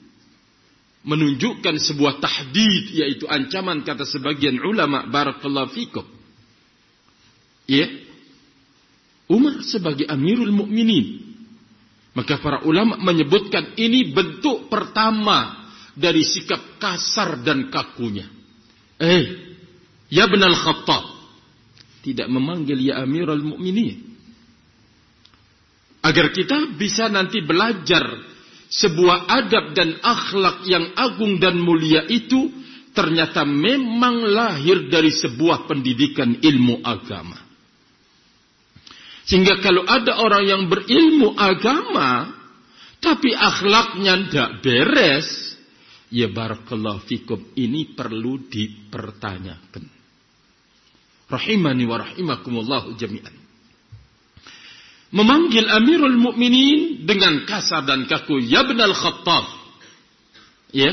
[1.04, 6.08] Menunjukkan sebuah tahdid, yaitu ancaman kata sebagian ulama, Barakallahu fikum.
[7.68, 7.92] Ya.
[9.28, 11.36] Umar sebagai amirul mukminin.
[12.14, 15.66] Maka para ulama menyebutkan ini bentuk pertama
[15.98, 18.30] dari sikap kasar dan kakunya.
[19.02, 19.24] Eh,
[20.14, 21.14] ya benar khattab
[22.04, 24.12] tidak memanggil ya Amirul Mukminin.
[26.04, 28.04] Agar kita bisa nanti belajar
[28.74, 32.50] sebuah adab dan akhlak yang agung dan mulia itu
[32.94, 37.38] ternyata memang lahir dari sebuah pendidikan ilmu agama.
[39.24, 42.34] Sehingga kalau ada orang yang berilmu agama,
[43.00, 45.30] tapi akhlaknya tidak beres,
[46.12, 49.86] ya barakallahu fikum, ini perlu dipertanyakan.
[51.30, 53.43] Rahimani wa rahimakumullahu jami'an.
[55.14, 59.46] Memanggil Amirul Mukminin dengan kasar dan kaku, Ya benal Khattab.
[60.74, 60.90] Ya.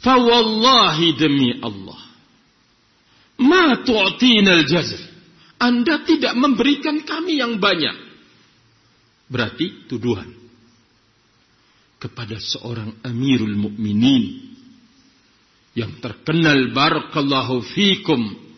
[0.00, 2.00] Fawallahi demi Allah.
[3.36, 5.00] Ma tu'tina al-jazr.
[5.60, 7.96] Anda tidak memberikan kami yang banyak.
[9.28, 10.40] Berarti tuduhan.
[12.00, 14.56] kepada seorang Amirul Mukminin
[15.76, 18.49] yang terkenal barakallahu fikum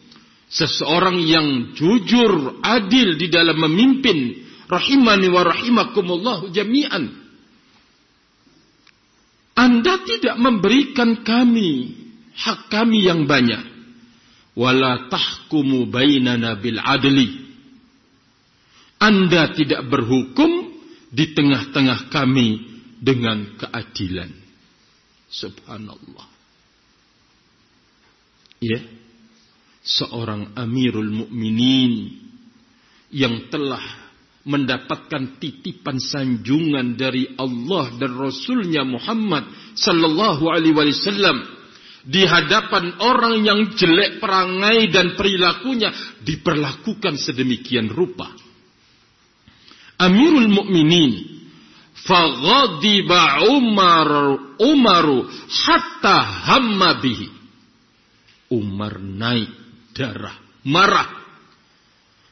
[0.52, 7.08] seseorang yang jujur adil di dalam memimpin rahimani wa rahimakumullah jami'an
[9.56, 11.96] Anda tidak memberikan kami
[12.36, 13.64] hak kami yang banyak
[14.52, 17.48] wala tahkumu bainana bil adli
[19.00, 20.68] Anda tidak berhukum
[21.12, 24.32] di tengah-tengah kami dengan keadilan.
[25.28, 26.26] Subhanallah.
[28.62, 28.80] Ya.
[29.82, 32.22] Seorang Amirul Mukminin
[33.10, 33.82] yang telah
[34.42, 39.46] mendapatkan titipan sanjungan dari Allah dan Rasulnya Muhammad
[39.78, 41.46] sallallahu alaihi wasallam
[42.02, 45.94] di hadapan orang yang jelek perangai dan perilakunya
[46.26, 48.34] diperlakukan sedemikian rupa.
[50.02, 51.42] Amirul Mukminin
[52.02, 54.10] Faghadiba Umar
[54.58, 56.18] Umaru hatta
[56.50, 57.30] hamma bihi.
[58.50, 59.61] Umar naik
[59.94, 61.20] darah, marah.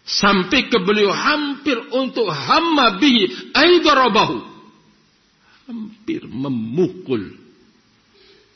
[0.00, 4.42] Sampai ke beliau hampir untuk hamma bihi aidarabahu.
[5.70, 7.38] Hampir memukul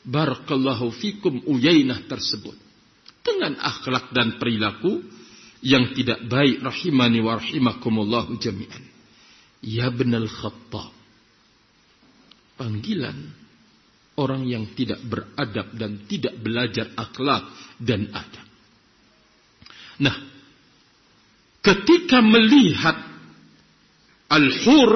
[0.05, 2.53] Barakallahu fikum Uyainah tersebut.
[3.25, 5.01] Dengan akhlak dan perilaku
[5.65, 8.83] yang tidak baik rahimani wa rahimakumullahu jami'an.
[9.65, 10.93] Ya benal khattab
[12.53, 13.33] panggilan
[14.15, 17.49] orang yang tidak beradab dan tidak belajar akhlak
[17.81, 18.44] dan adab.
[20.01, 20.15] Nah,
[21.63, 22.97] ketika melihat
[24.27, 24.91] Al-Hur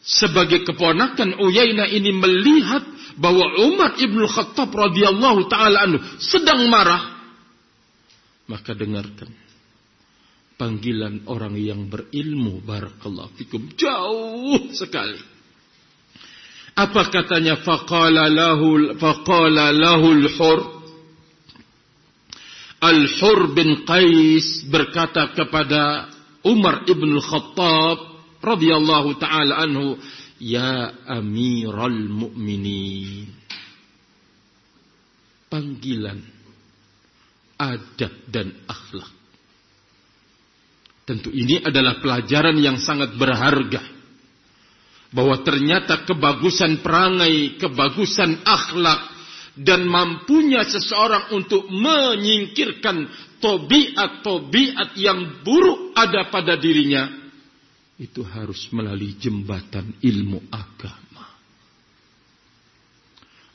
[0.00, 2.84] sebagai keponakan Uyainah ini melihat
[3.16, 7.24] bahwa Umar ibn Khattab radhiyallahu taala anhu sedang marah,
[8.48, 9.30] maka dengarkan
[10.54, 15.34] panggilan orang yang berilmu barakallahu fikum jauh sekali
[16.74, 17.62] apa katanya?
[17.62, 20.73] Faqala lahu faqala lahu al-hur
[22.84, 26.12] Al-Hur bin Qais berkata kepada
[26.44, 27.96] Umar ibn Khattab
[28.44, 29.96] radhiyallahu taala anhu,
[30.36, 33.32] "Ya Amiral Mukminin."
[35.48, 36.20] Panggilan
[37.56, 39.12] adab dan akhlak.
[41.08, 43.80] Tentu ini adalah pelajaran yang sangat berharga
[45.14, 49.13] bahwa ternyata kebagusan perangai, kebagusan akhlak
[49.54, 53.06] dan mampunya seseorang untuk menyingkirkan
[53.38, 57.24] tobiat-tobiat yang buruk ada pada dirinya
[57.94, 61.26] itu harus melalui jembatan ilmu agama.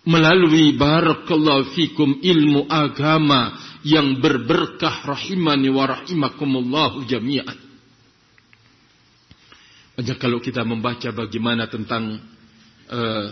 [0.08, 7.60] Melalui barakallahu fikum ilmu agama yang berberkah rahimani wa rahimakumullahu jami'an.
[10.00, 12.24] Hanya kalau kita membaca bagaimana tentang
[12.88, 13.28] uh,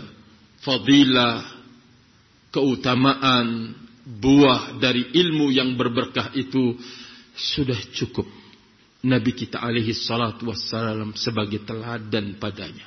[0.60, 1.57] fadilah,
[2.58, 6.74] keutamaan, buah dari ilmu yang berberkah itu
[7.38, 8.26] sudah cukup.
[9.06, 12.82] Nabi kita alaihi salatu wassalam sebagai teladan padanya.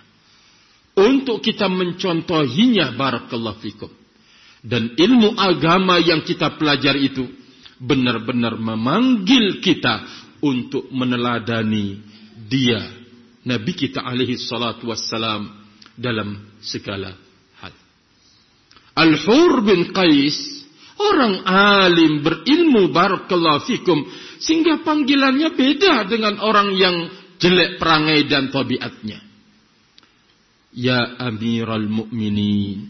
[0.92, 3.92] Untuk kita mencontohinya barakallahu fikum.
[4.60, 7.24] Dan ilmu agama yang kita pelajari itu
[7.80, 10.06] benar-benar memanggil kita
[10.44, 11.98] untuk meneladani
[12.46, 13.02] dia
[13.42, 15.50] Nabi kita alaihi salatu wassalam
[15.98, 17.18] dalam segala.
[18.96, 20.36] Al-Hur bin Qais,
[21.00, 24.04] orang alim berilmu barakallahu fikum,
[24.42, 26.96] sehingga panggilannya beda dengan orang yang
[27.40, 29.20] jelek perangai dan tabiatnya.
[30.72, 32.88] Ya Amirul Mukminin,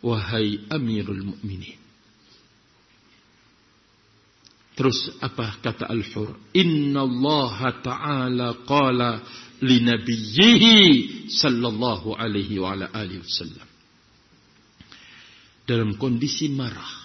[0.00, 1.80] wahai Amirul Mukminin.
[4.74, 6.34] Terus apa kata Al-Hur?
[6.50, 9.22] Inna Allah Ta'ala qala
[9.62, 10.76] li nabiyyihi
[11.30, 13.73] sallallahu alaihi wa ala alihi wasallam.
[15.64, 17.04] Dalam kondisi marah.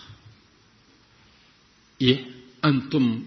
[2.00, 2.20] Ya,
[2.64, 3.24] antum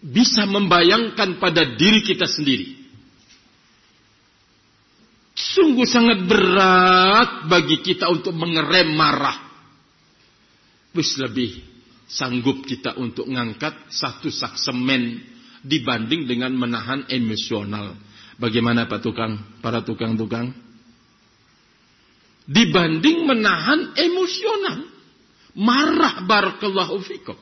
[0.00, 2.76] bisa membayangkan pada diri kita sendiri.
[5.36, 9.36] Sungguh sangat berat bagi kita untuk mengerem marah.
[10.96, 11.60] Wis lebih
[12.08, 15.20] sanggup kita untuk ngangkat satu sak semen
[15.60, 17.98] dibanding dengan menahan emosional.
[18.40, 19.60] Bagaimana Pak Tukang?
[19.60, 20.65] Para tukang-tukang?
[22.46, 24.86] Dibanding menahan emosional.
[25.56, 27.34] Marah barakallahu fikum.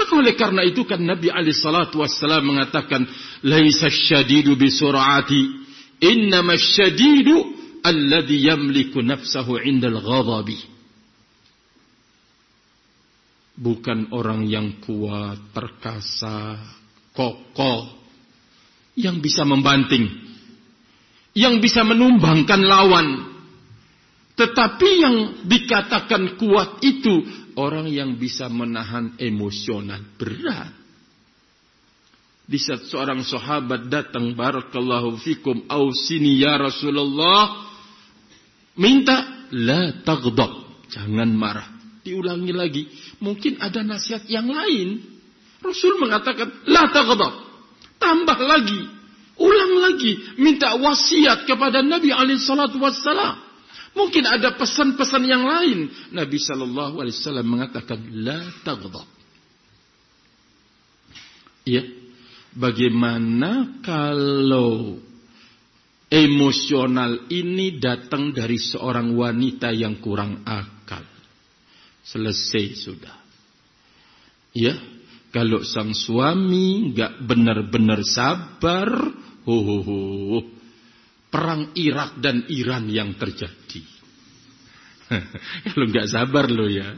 [0.00, 3.04] Maka oleh karena itu kan Nabi Ali salatu wassalam mengatakan,
[3.44, 5.60] Laisa syadidu bisur'ati,
[6.00, 7.36] innama syadidu
[7.84, 10.56] alladhi yamliku nafsahu indal ghadabi
[13.60, 16.56] bukan orang yang kuat, perkasa,
[17.12, 17.92] kokoh,
[18.96, 20.32] yang bisa membanting.
[21.30, 23.06] yang bisa menumbangkan lawan.
[24.40, 27.28] Tetapi yang dikatakan kuat itu
[27.60, 30.72] orang yang bisa menahan emosional berat.
[32.48, 37.68] Di saat seorang sahabat datang barakallahu fikum sini ya Rasulullah
[38.80, 41.68] minta la taghdab jangan marah.
[42.00, 42.88] Diulangi lagi
[43.20, 45.04] mungkin ada nasihat yang lain.
[45.60, 47.34] Rasul mengatakan la taghdab
[48.00, 48.88] tambah lagi
[49.36, 53.49] ulang lagi minta wasiat kepada Nabi alaihi salatu wassalam
[53.94, 55.90] mungkin ada pesan-pesan yang lain.
[56.14, 59.08] Nabi sallallahu alaihi wasallam mengatakan la taghdab.
[61.66, 61.84] Ya.
[62.50, 64.98] Bagaimana kalau
[66.10, 71.06] emosional ini datang dari seorang wanita yang kurang akal?
[72.02, 73.14] Selesai sudah.
[74.50, 74.74] Ya,
[75.30, 78.90] kalau sang suami nggak benar-benar sabar,
[79.46, 80.42] ho, ho, ho,
[81.30, 83.82] perang Irak dan Iran yang terjadi.
[85.70, 86.94] kalau nggak sabar lo ya,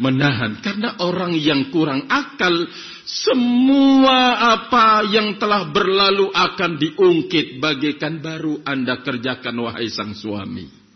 [0.00, 2.68] menahan karena orang yang kurang akal
[3.06, 10.86] semua apa yang telah berlalu akan diungkit bagaikan baru Anda kerjakan wahai sang suami.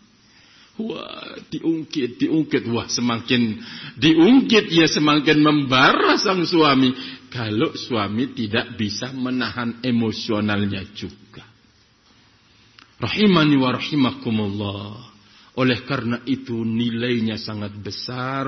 [0.81, 2.63] Wah, diungkit, diungkit.
[2.71, 3.59] Wah, semakin
[3.99, 6.95] diungkit ya semakin membara sang suami.
[7.31, 11.50] Kalau suami tidak bisa menahan emosionalnya juga.
[13.01, 15.09] Rahimani wa rahimakumullah.
[15.57, 18.45] Oleh karena itu nilainya sangat besar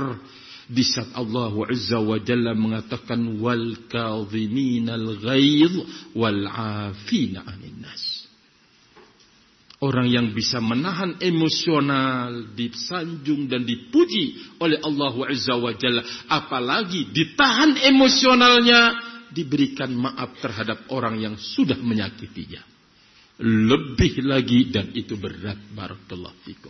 [0.69, 5.75] di saat Allah Azza wa Jalla mengatakan wal kadhiminal ghaidh
[6.13, 8.29] wal afina 'anil nas.
[9.83, 17.75] Orang yang bisa menahan emosional, disanjung dan dipuji oleh Allah Azza wa Jalla, apalagi ditahan
[17.89, 18.95] emosionalnya,
[19.33, 22.72] diberikan maaf terhadap orang yang sudah menyakitinya.
[23.41, 26.69] Lebih lagi dan itu berat barakallahu fikum.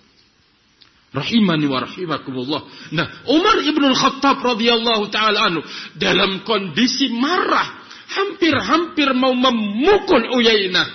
[1.14, 2.61] Rahimani wa rahimakumullah.
[2.95, 5.61] Nah, Umar ibn al-Khattab radhiyallahu taala anhu
[5.93, 10.88] dalam kondisi marah, hampir-hampir mau memukul Uyainah.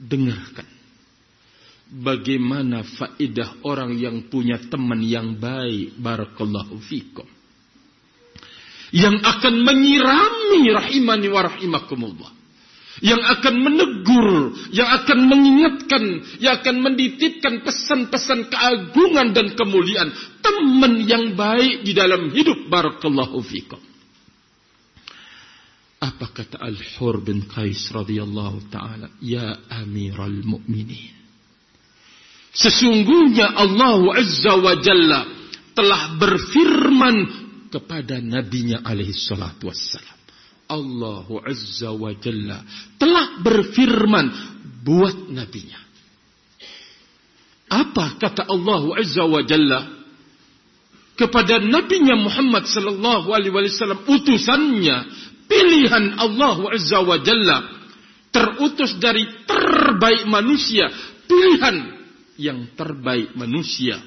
[0.00, 0.66] Dengarkan.
[1.88, 7.28] Bagaimana faidah orang yang punya teman yang baik, barakallahu fikum.
[8.90, 12.37] Yang akan menyirami rahimani wa rahimakumullah
[13.04, 16.04] yang akan menegur, yang akan mengingatkan,
[16.42, 20.10] yang akan menditipkan pesan-pesan keagungan dan kemuliaan.
[20.42, 22.66] Teman yang baik di dalam hidup.
[22.66, 23.78] Barakallahu fikum.
[25.98, 31.18] Apa kata Al-Hur bin Qais radhiyallahu taala, "Ya Amiral Mukminin."
[32.54, 35.26] Sesungguhnya Allah Azza wa Jalla
[35.74, 37.16] telah berfirman
[37.70, 40.17] kepada nabinya alaihi salatu wassalam.
[40.68, 42.60] Allah Azza wa Jalla
[43.00, 44.26] telah berfirman
[44.84, 45.80] buat nabinya.
[47.68, 49.80] Apa kata Allah Azza wa Jalla
[51.16, 54.04] kepada nabinya Muhammad sallallahu alaihi wasallam?
[54.04, 54.96] Utusannya
[55.48, 57.64] pilihan Allah Azza wa Jalla
[58.28, 60.92] terutus dari terbaik manusia.
[61.28, 61.76] Pilihan
[62.36, 64.00] yang terbaik manusia.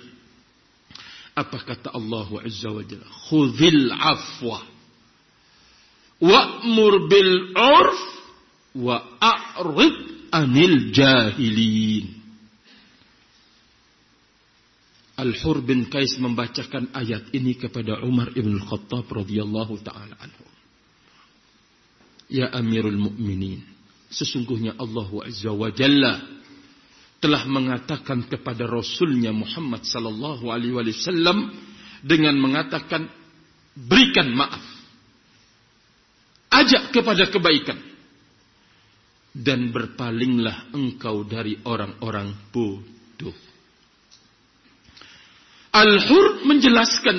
[1.33, 3.09] Apa kata Allah Azza wa Jalla?
[3.29, 4.70] Khudhil afwa
[6.21, 8.01] wa'mur bil urf
[8.77, 12.21] wa a'rid anil jahilin.
[15.21, 20.45] Al-Hur bin Qais membacakan ayat ini kepada Umar ibn Khattab radhiyallahu taala anhu.
[22.31, 23.61] Ya Amirul Mukminin,
[24.09, 26.15] sesungguhnya Allah Azza wa Jalla
[27.21, 31.53] telah mengatakan kepada Rasulnya Muhammad sallallahu alaihi wasallam
[32.01, 33.05] dengan mengatakan
[33.77, 34.70] berikan maaf
[36.51, 37.79] Ajak kepada kebaikan.
[39.31, 43.37] Dan berpalinglah engkau dari orang-orang bodoh.
[45.71, 47.17] Al-Hur menjelaskan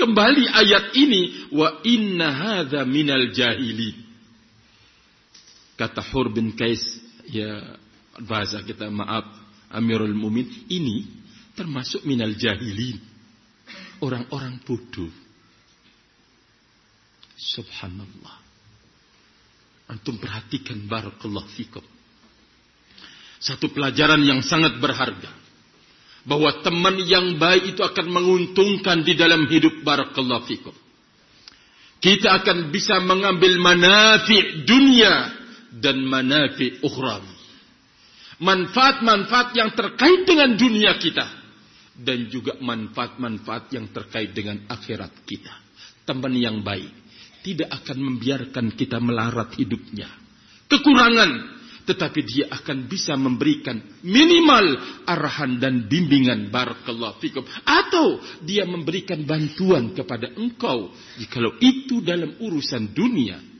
[0.00, 1.52] kembali ayat ini.
[1.52, 3.92] Wa inna hadha minal jahili.
[5.76, 6.80] Kata Hur bin Qais.
[7.28, 7.76] Ya
[8.24, 9.28] bahasa kita maaf.
[9.68, 10.48] Amirul Mumin.
[10.72, 11.04] Ini
[11.52, 12.96] termasuk minal jahilin.
[14.00, 15.12] Orang-orang bodoh.
[17.36, 18.49] Subhanallah.
[19.90, 21.82] Antum perhatikan barakallahu fikum.
[23.42, 25.34] Satu pelajaran yang sangat berharga.
[26.22, 30.76] Bahwa teman yang baik itu akan menguntungkan di dalam hidup barakallahu fikum.
[31.98, 35.34] Kita akan bisa mengambil manafi dunia
[35.74, 37.34] dan manafi ukhrawi.
[38.40, 41.26] Manfaat-manfaat yang terkait dengan dunia kita.
[42.00, 45.52] Dan juga manfaat-manfaat yang terkait dengan akhirat kita.
[46.08, 47.00] Teman yang baik
[47.40, 50.08] tidak akan membiarkan kita melarat hidupnya.
[50.70, 51.30] Kekurangan,
[51.88, 54.78] tetapi dia akan bisa memberikan minimal
[55.08, 56.52] arahan dan bimbingan.
[56.52, 57.42] Barakallahu fikum.
[57.66, 60.94] Atau dia memberikan bantuan kepada engkau.
[61.18, 63.50] Jikalau itu dalam urusan dunia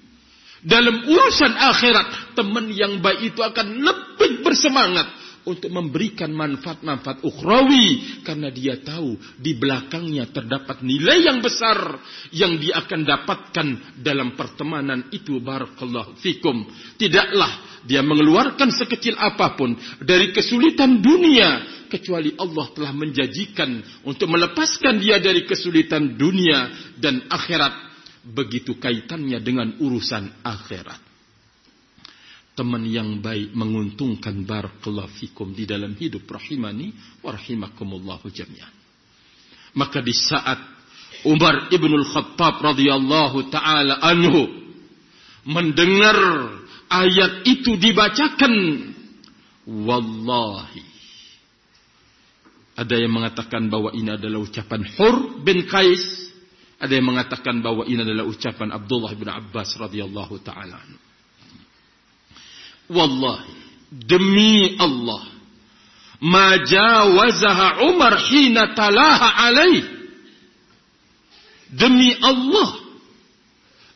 [0.61, 5.09] dalam urusan akhirat teman yang baik itu akan lebih bersemangat
[5.49, 8.21] untuk memberikan manfaat-manfaat ukhrawi.
[8.25, 12.01] Karena dia tahu di belakangnya terdapat nilai yang besar
[12.35, 13.69] yang dia akan dapatkan
[14.01, 16.67] dalam pertemanan itu barakallahu fikum.
[17.01, 19.73] Tidaklah dia mengeluarkan sekecil apa pun
[20.05, 27.89] dari kesulitan dunia kecuali Allah telah menjanjikan untuk melepaskan dia dari kesulitan dunia dan akhirat.
[28.21, 31.10] Begitu kaitannya dengan urusan akhirat
[32.55, 36.93] teman yang baik menguntungkan barakallahu fikum di dalam hidup rahimani
[37.23, 38.75] wa rahimakumullahu jami'an.
[39.79, 40.59] Maka di saat
[41.25, 44.49] Umar ibn al-Khattab radhiyallahu taala anhu
[45.45, 46.17] mendengar
[46.89, 48.53] ayat itu dibacakan
[49.69, 50.85] wallahi
[52.81, 56.33] ada yang mengatakan bahwa ini adalah ucapan Hur bin Qais
[56.81, 61.10] ada yang mengatakan bahwa ini adalah ucapan Abdullah bin Abbas radhiyallahu taala anhu
[62.91, 63.55] Wallahi,
[63.95, 65.23] demi Allah,
[66.27, 69.87] ma jawazaha Umar hina talaha alaih.
[71.71, 72.71] Demi Allah,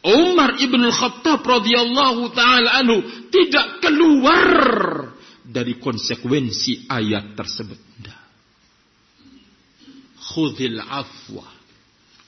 [0.05, 3.03] Umar ibn al-Khattab radhiyallahu taala anhu
[3.35, 4.47] tidak keluar
[5.43, 7.83] dari konsekuensi ayat tersebut.
[10.25, 11.47] Khudhil afwa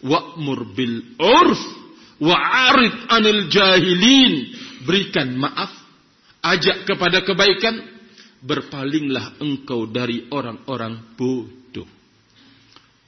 [0.03, 1.63] wa'mur bil urf
[2.19, 4.35] wa'arid anil jahilin.
[4.87, 5.86] Berikan maaf
[6.55, 7.83] ajak kepada kebaikan,
[8.43, 11.89] berpalinglah engkau dari orang-orang bodoh.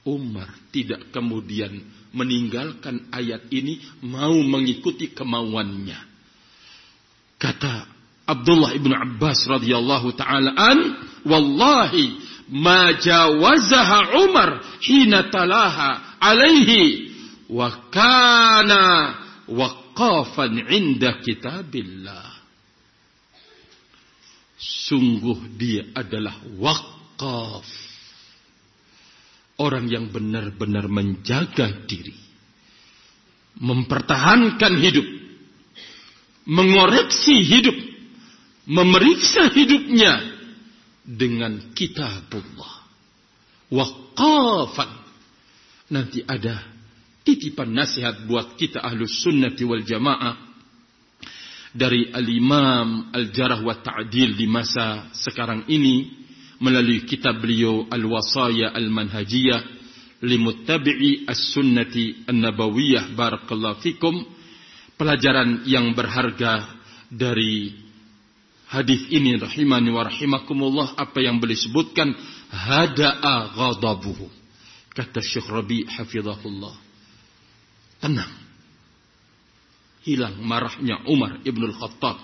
[0.03, 1.79] Umar tidak kemudian
[2.11, 5.99] meninggalkan ayat ini mau mengikuti kemauannya.
[7.39, 7.87] Kata
[8.29, 10.79] Abdullah ibn Abbas radhiyallahu taala an,
[11.25, 12.19] wallahi
[12.53, 17.09] ma jawazaha Umar hina talaha alaihi
[17.49, 18.83] wa kana
[19.49, 22.28] waqafan inda kitabillah.
[24.59, 27.63] Sungguh dia adalah wakaf.
[29.55, 32.15] Orang yang benar-benar menjaga diri.
[33.55, 35.07] Mempertahankan hidup.
[36.43, 37.75] Mengoreksi hidup.
[38.67, 40.43] Memeriksa hidupnya.
[41.07, 42.83] Dengan kitabullah.
[43.71, 44.91] Wakafan.
[45.87, 46.59] Nanti ada
[47.23, 50.48] titipan nasihat buat kita ahlus sunnati wal jamaah
[51.73, 56.17] dari al-imam al-jarah wa ta'dil di masa sekarang ini
[56.59, 59.61] melalui kitab beliau al-wasaya al-manhajiyah
[60.25, 64.25] limuttabi'i as-sunnati an-nabawiyah barakallahu fikum
[64.97, 67.71] pelajaran yang berharga dari
[68.69, 72.11] hadis ini rahimani wa rahimakumullah apa yang beliau sebutkan
[72.49, 74.27] hada'a ghadabuhu
[74.93, 76.75] kata Syekh Rabi hafizahullah.
[78.03, 78.38] Tenang
[80.03, 82.17] hilang marahnya Umar ibn al-Khattab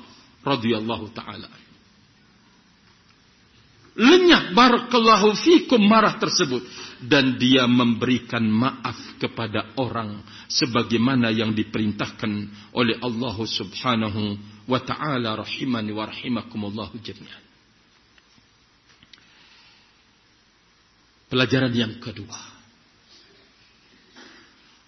[0.45, 1.49] radhiyallahu taala.
[3.95, 6.67] Lenyap barakallahu fikum marah tersebut
[6.99, 10.19] dan dia memberikan maaf kepada orang
[10.51, 12.31] sebagaimana yang diperintahkan
[12.75, 14.35] oleh Allah Subhanahu
[14.67, 17.43] wa taala rahimani wa rahimakumullah jami'an.
[21.31, 22.37] Pelajaran yang kedua.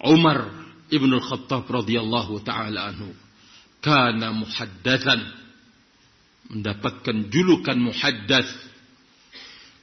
[0.04, 0.57] Umar
[0.88, 3.12] Ibnu Khattab radhiyallahu taala anhu
[3.84, 5.20] kana muhaddatsan
[6.48, 8.50] mendapatkan julukan muhaddats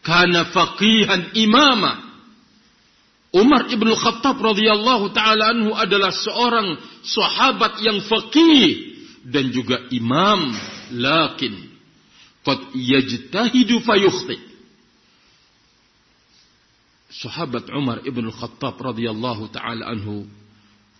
[0.05, 2.01] kana faqihan imama.
[3.35, 8.95] Umar ibnu Khattab radhiyallahu taala anhu adalah seorang sahabat yang faqih
[9.27, 10.55] dan juga imam
[10.95, 11.53] lakin.
[12.45, 14.37] Qad yajtahidu fayukhti.
[17.11, 20.29] Sahabat Umar ibnu Khattab radhiyallahu taala anhu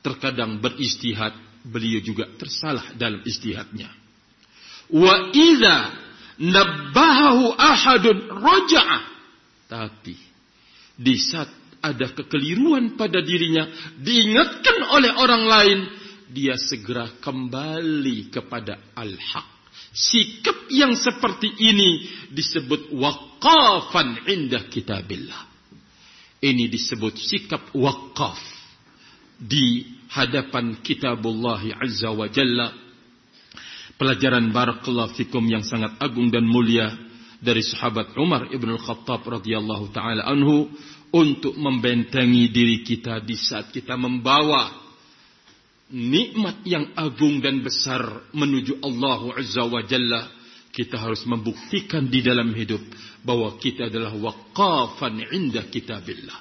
[0.06, 1.34] terkadang beristihad,
[1.66, 3.90] beliau juga tersalah dalam istihadnya.
[4.94, 5.78] Wa idza
[6.38, 9.02] nabbahahu ahadun raja'ah.
[9.66, 10.14] Tapi
[10.94, 11.50] di saat
[11.82, 13.66] ada kekeliruan pada dirinya,
[13.98, 15.80] diingatkan oleh orang lain,
[16.30, 19.54] dia segera kembali kepada al-haq.
[19.96, 25.46] Sikap yang seperti ini disebut waqafan indah kitabillah.
[26.42, 28.42] Ini disebut sikap waqaf
[29.40, 32.72] di hadapan kitabullah azza wa jalla
[34.00, 36.88] pelajaran barakallahu fikum yang sangat agung dan mulia
[37.44, 40.72] dari sahabat Umar ibn al-Khattab radhiyallahu taala anhu
[41.12, 44.72] untuk membentengi diri kita di saat kita membawa
[45.92, 50.32] nikmat yang agung dan besar menuju Allah azza wa jalla
[50.76, 52.84] kita harus membuktikan di dalam hidup
[53.24, 56.36] bahwa kita adalah waqafan inda kitabillah.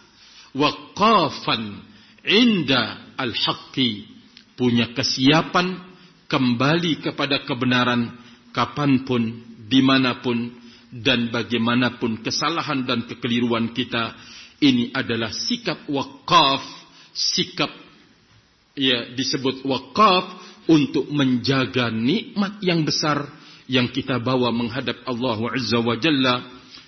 [0.59, 1.94] Waqafan
[2.25, 4.11] inda al-haqqi.
[4.55, 5.83] Punya kesiapan
[6.31, 8.15] kembali kepada kebenaran
[8.55, 9.23] kapan pun,
[9.67, 10.51] di mana pun,
[10.95, 14.15] dan bagaimanapun kesalahan dan kekeliruan kita.
[14.63, 16.63] Ini adalah sikap waqaf,
[17.11, 17.69] sikap
[18.79, 20.25] ya disebut waqaf
[20.71, 23.27] untuk menjaga nikmat yang besar
[23.67, 26.35] yang kita bawa menghadap Allah Azza wa Jalla.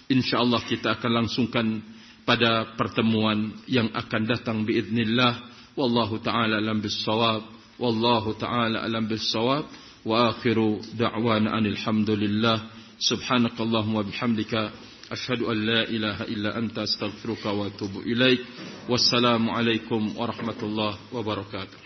[0.07, 1.83] InsyaAllah kita akan langsungkan
[2.27, 5.47] pada pertemuan yang akan datang biiznillah.
[5.79, 7.47] Wallahu ta'ala alam bisawab.
[7.79, 9.71] Wallahu ta'ala alam bisawab.
[10.03, 12.67] Wa akhiru da'wana anilhamdulillah.
[12.99, 14.75] Subhanakallahumma bihamdika.
[15.07, 18.43] Ashhadu an la ilaha illa anta astaghfiruka wa atubu ilaik.
[18.91, 21.86] Wassalamu alaikum warahmatullahi wabarakatuh.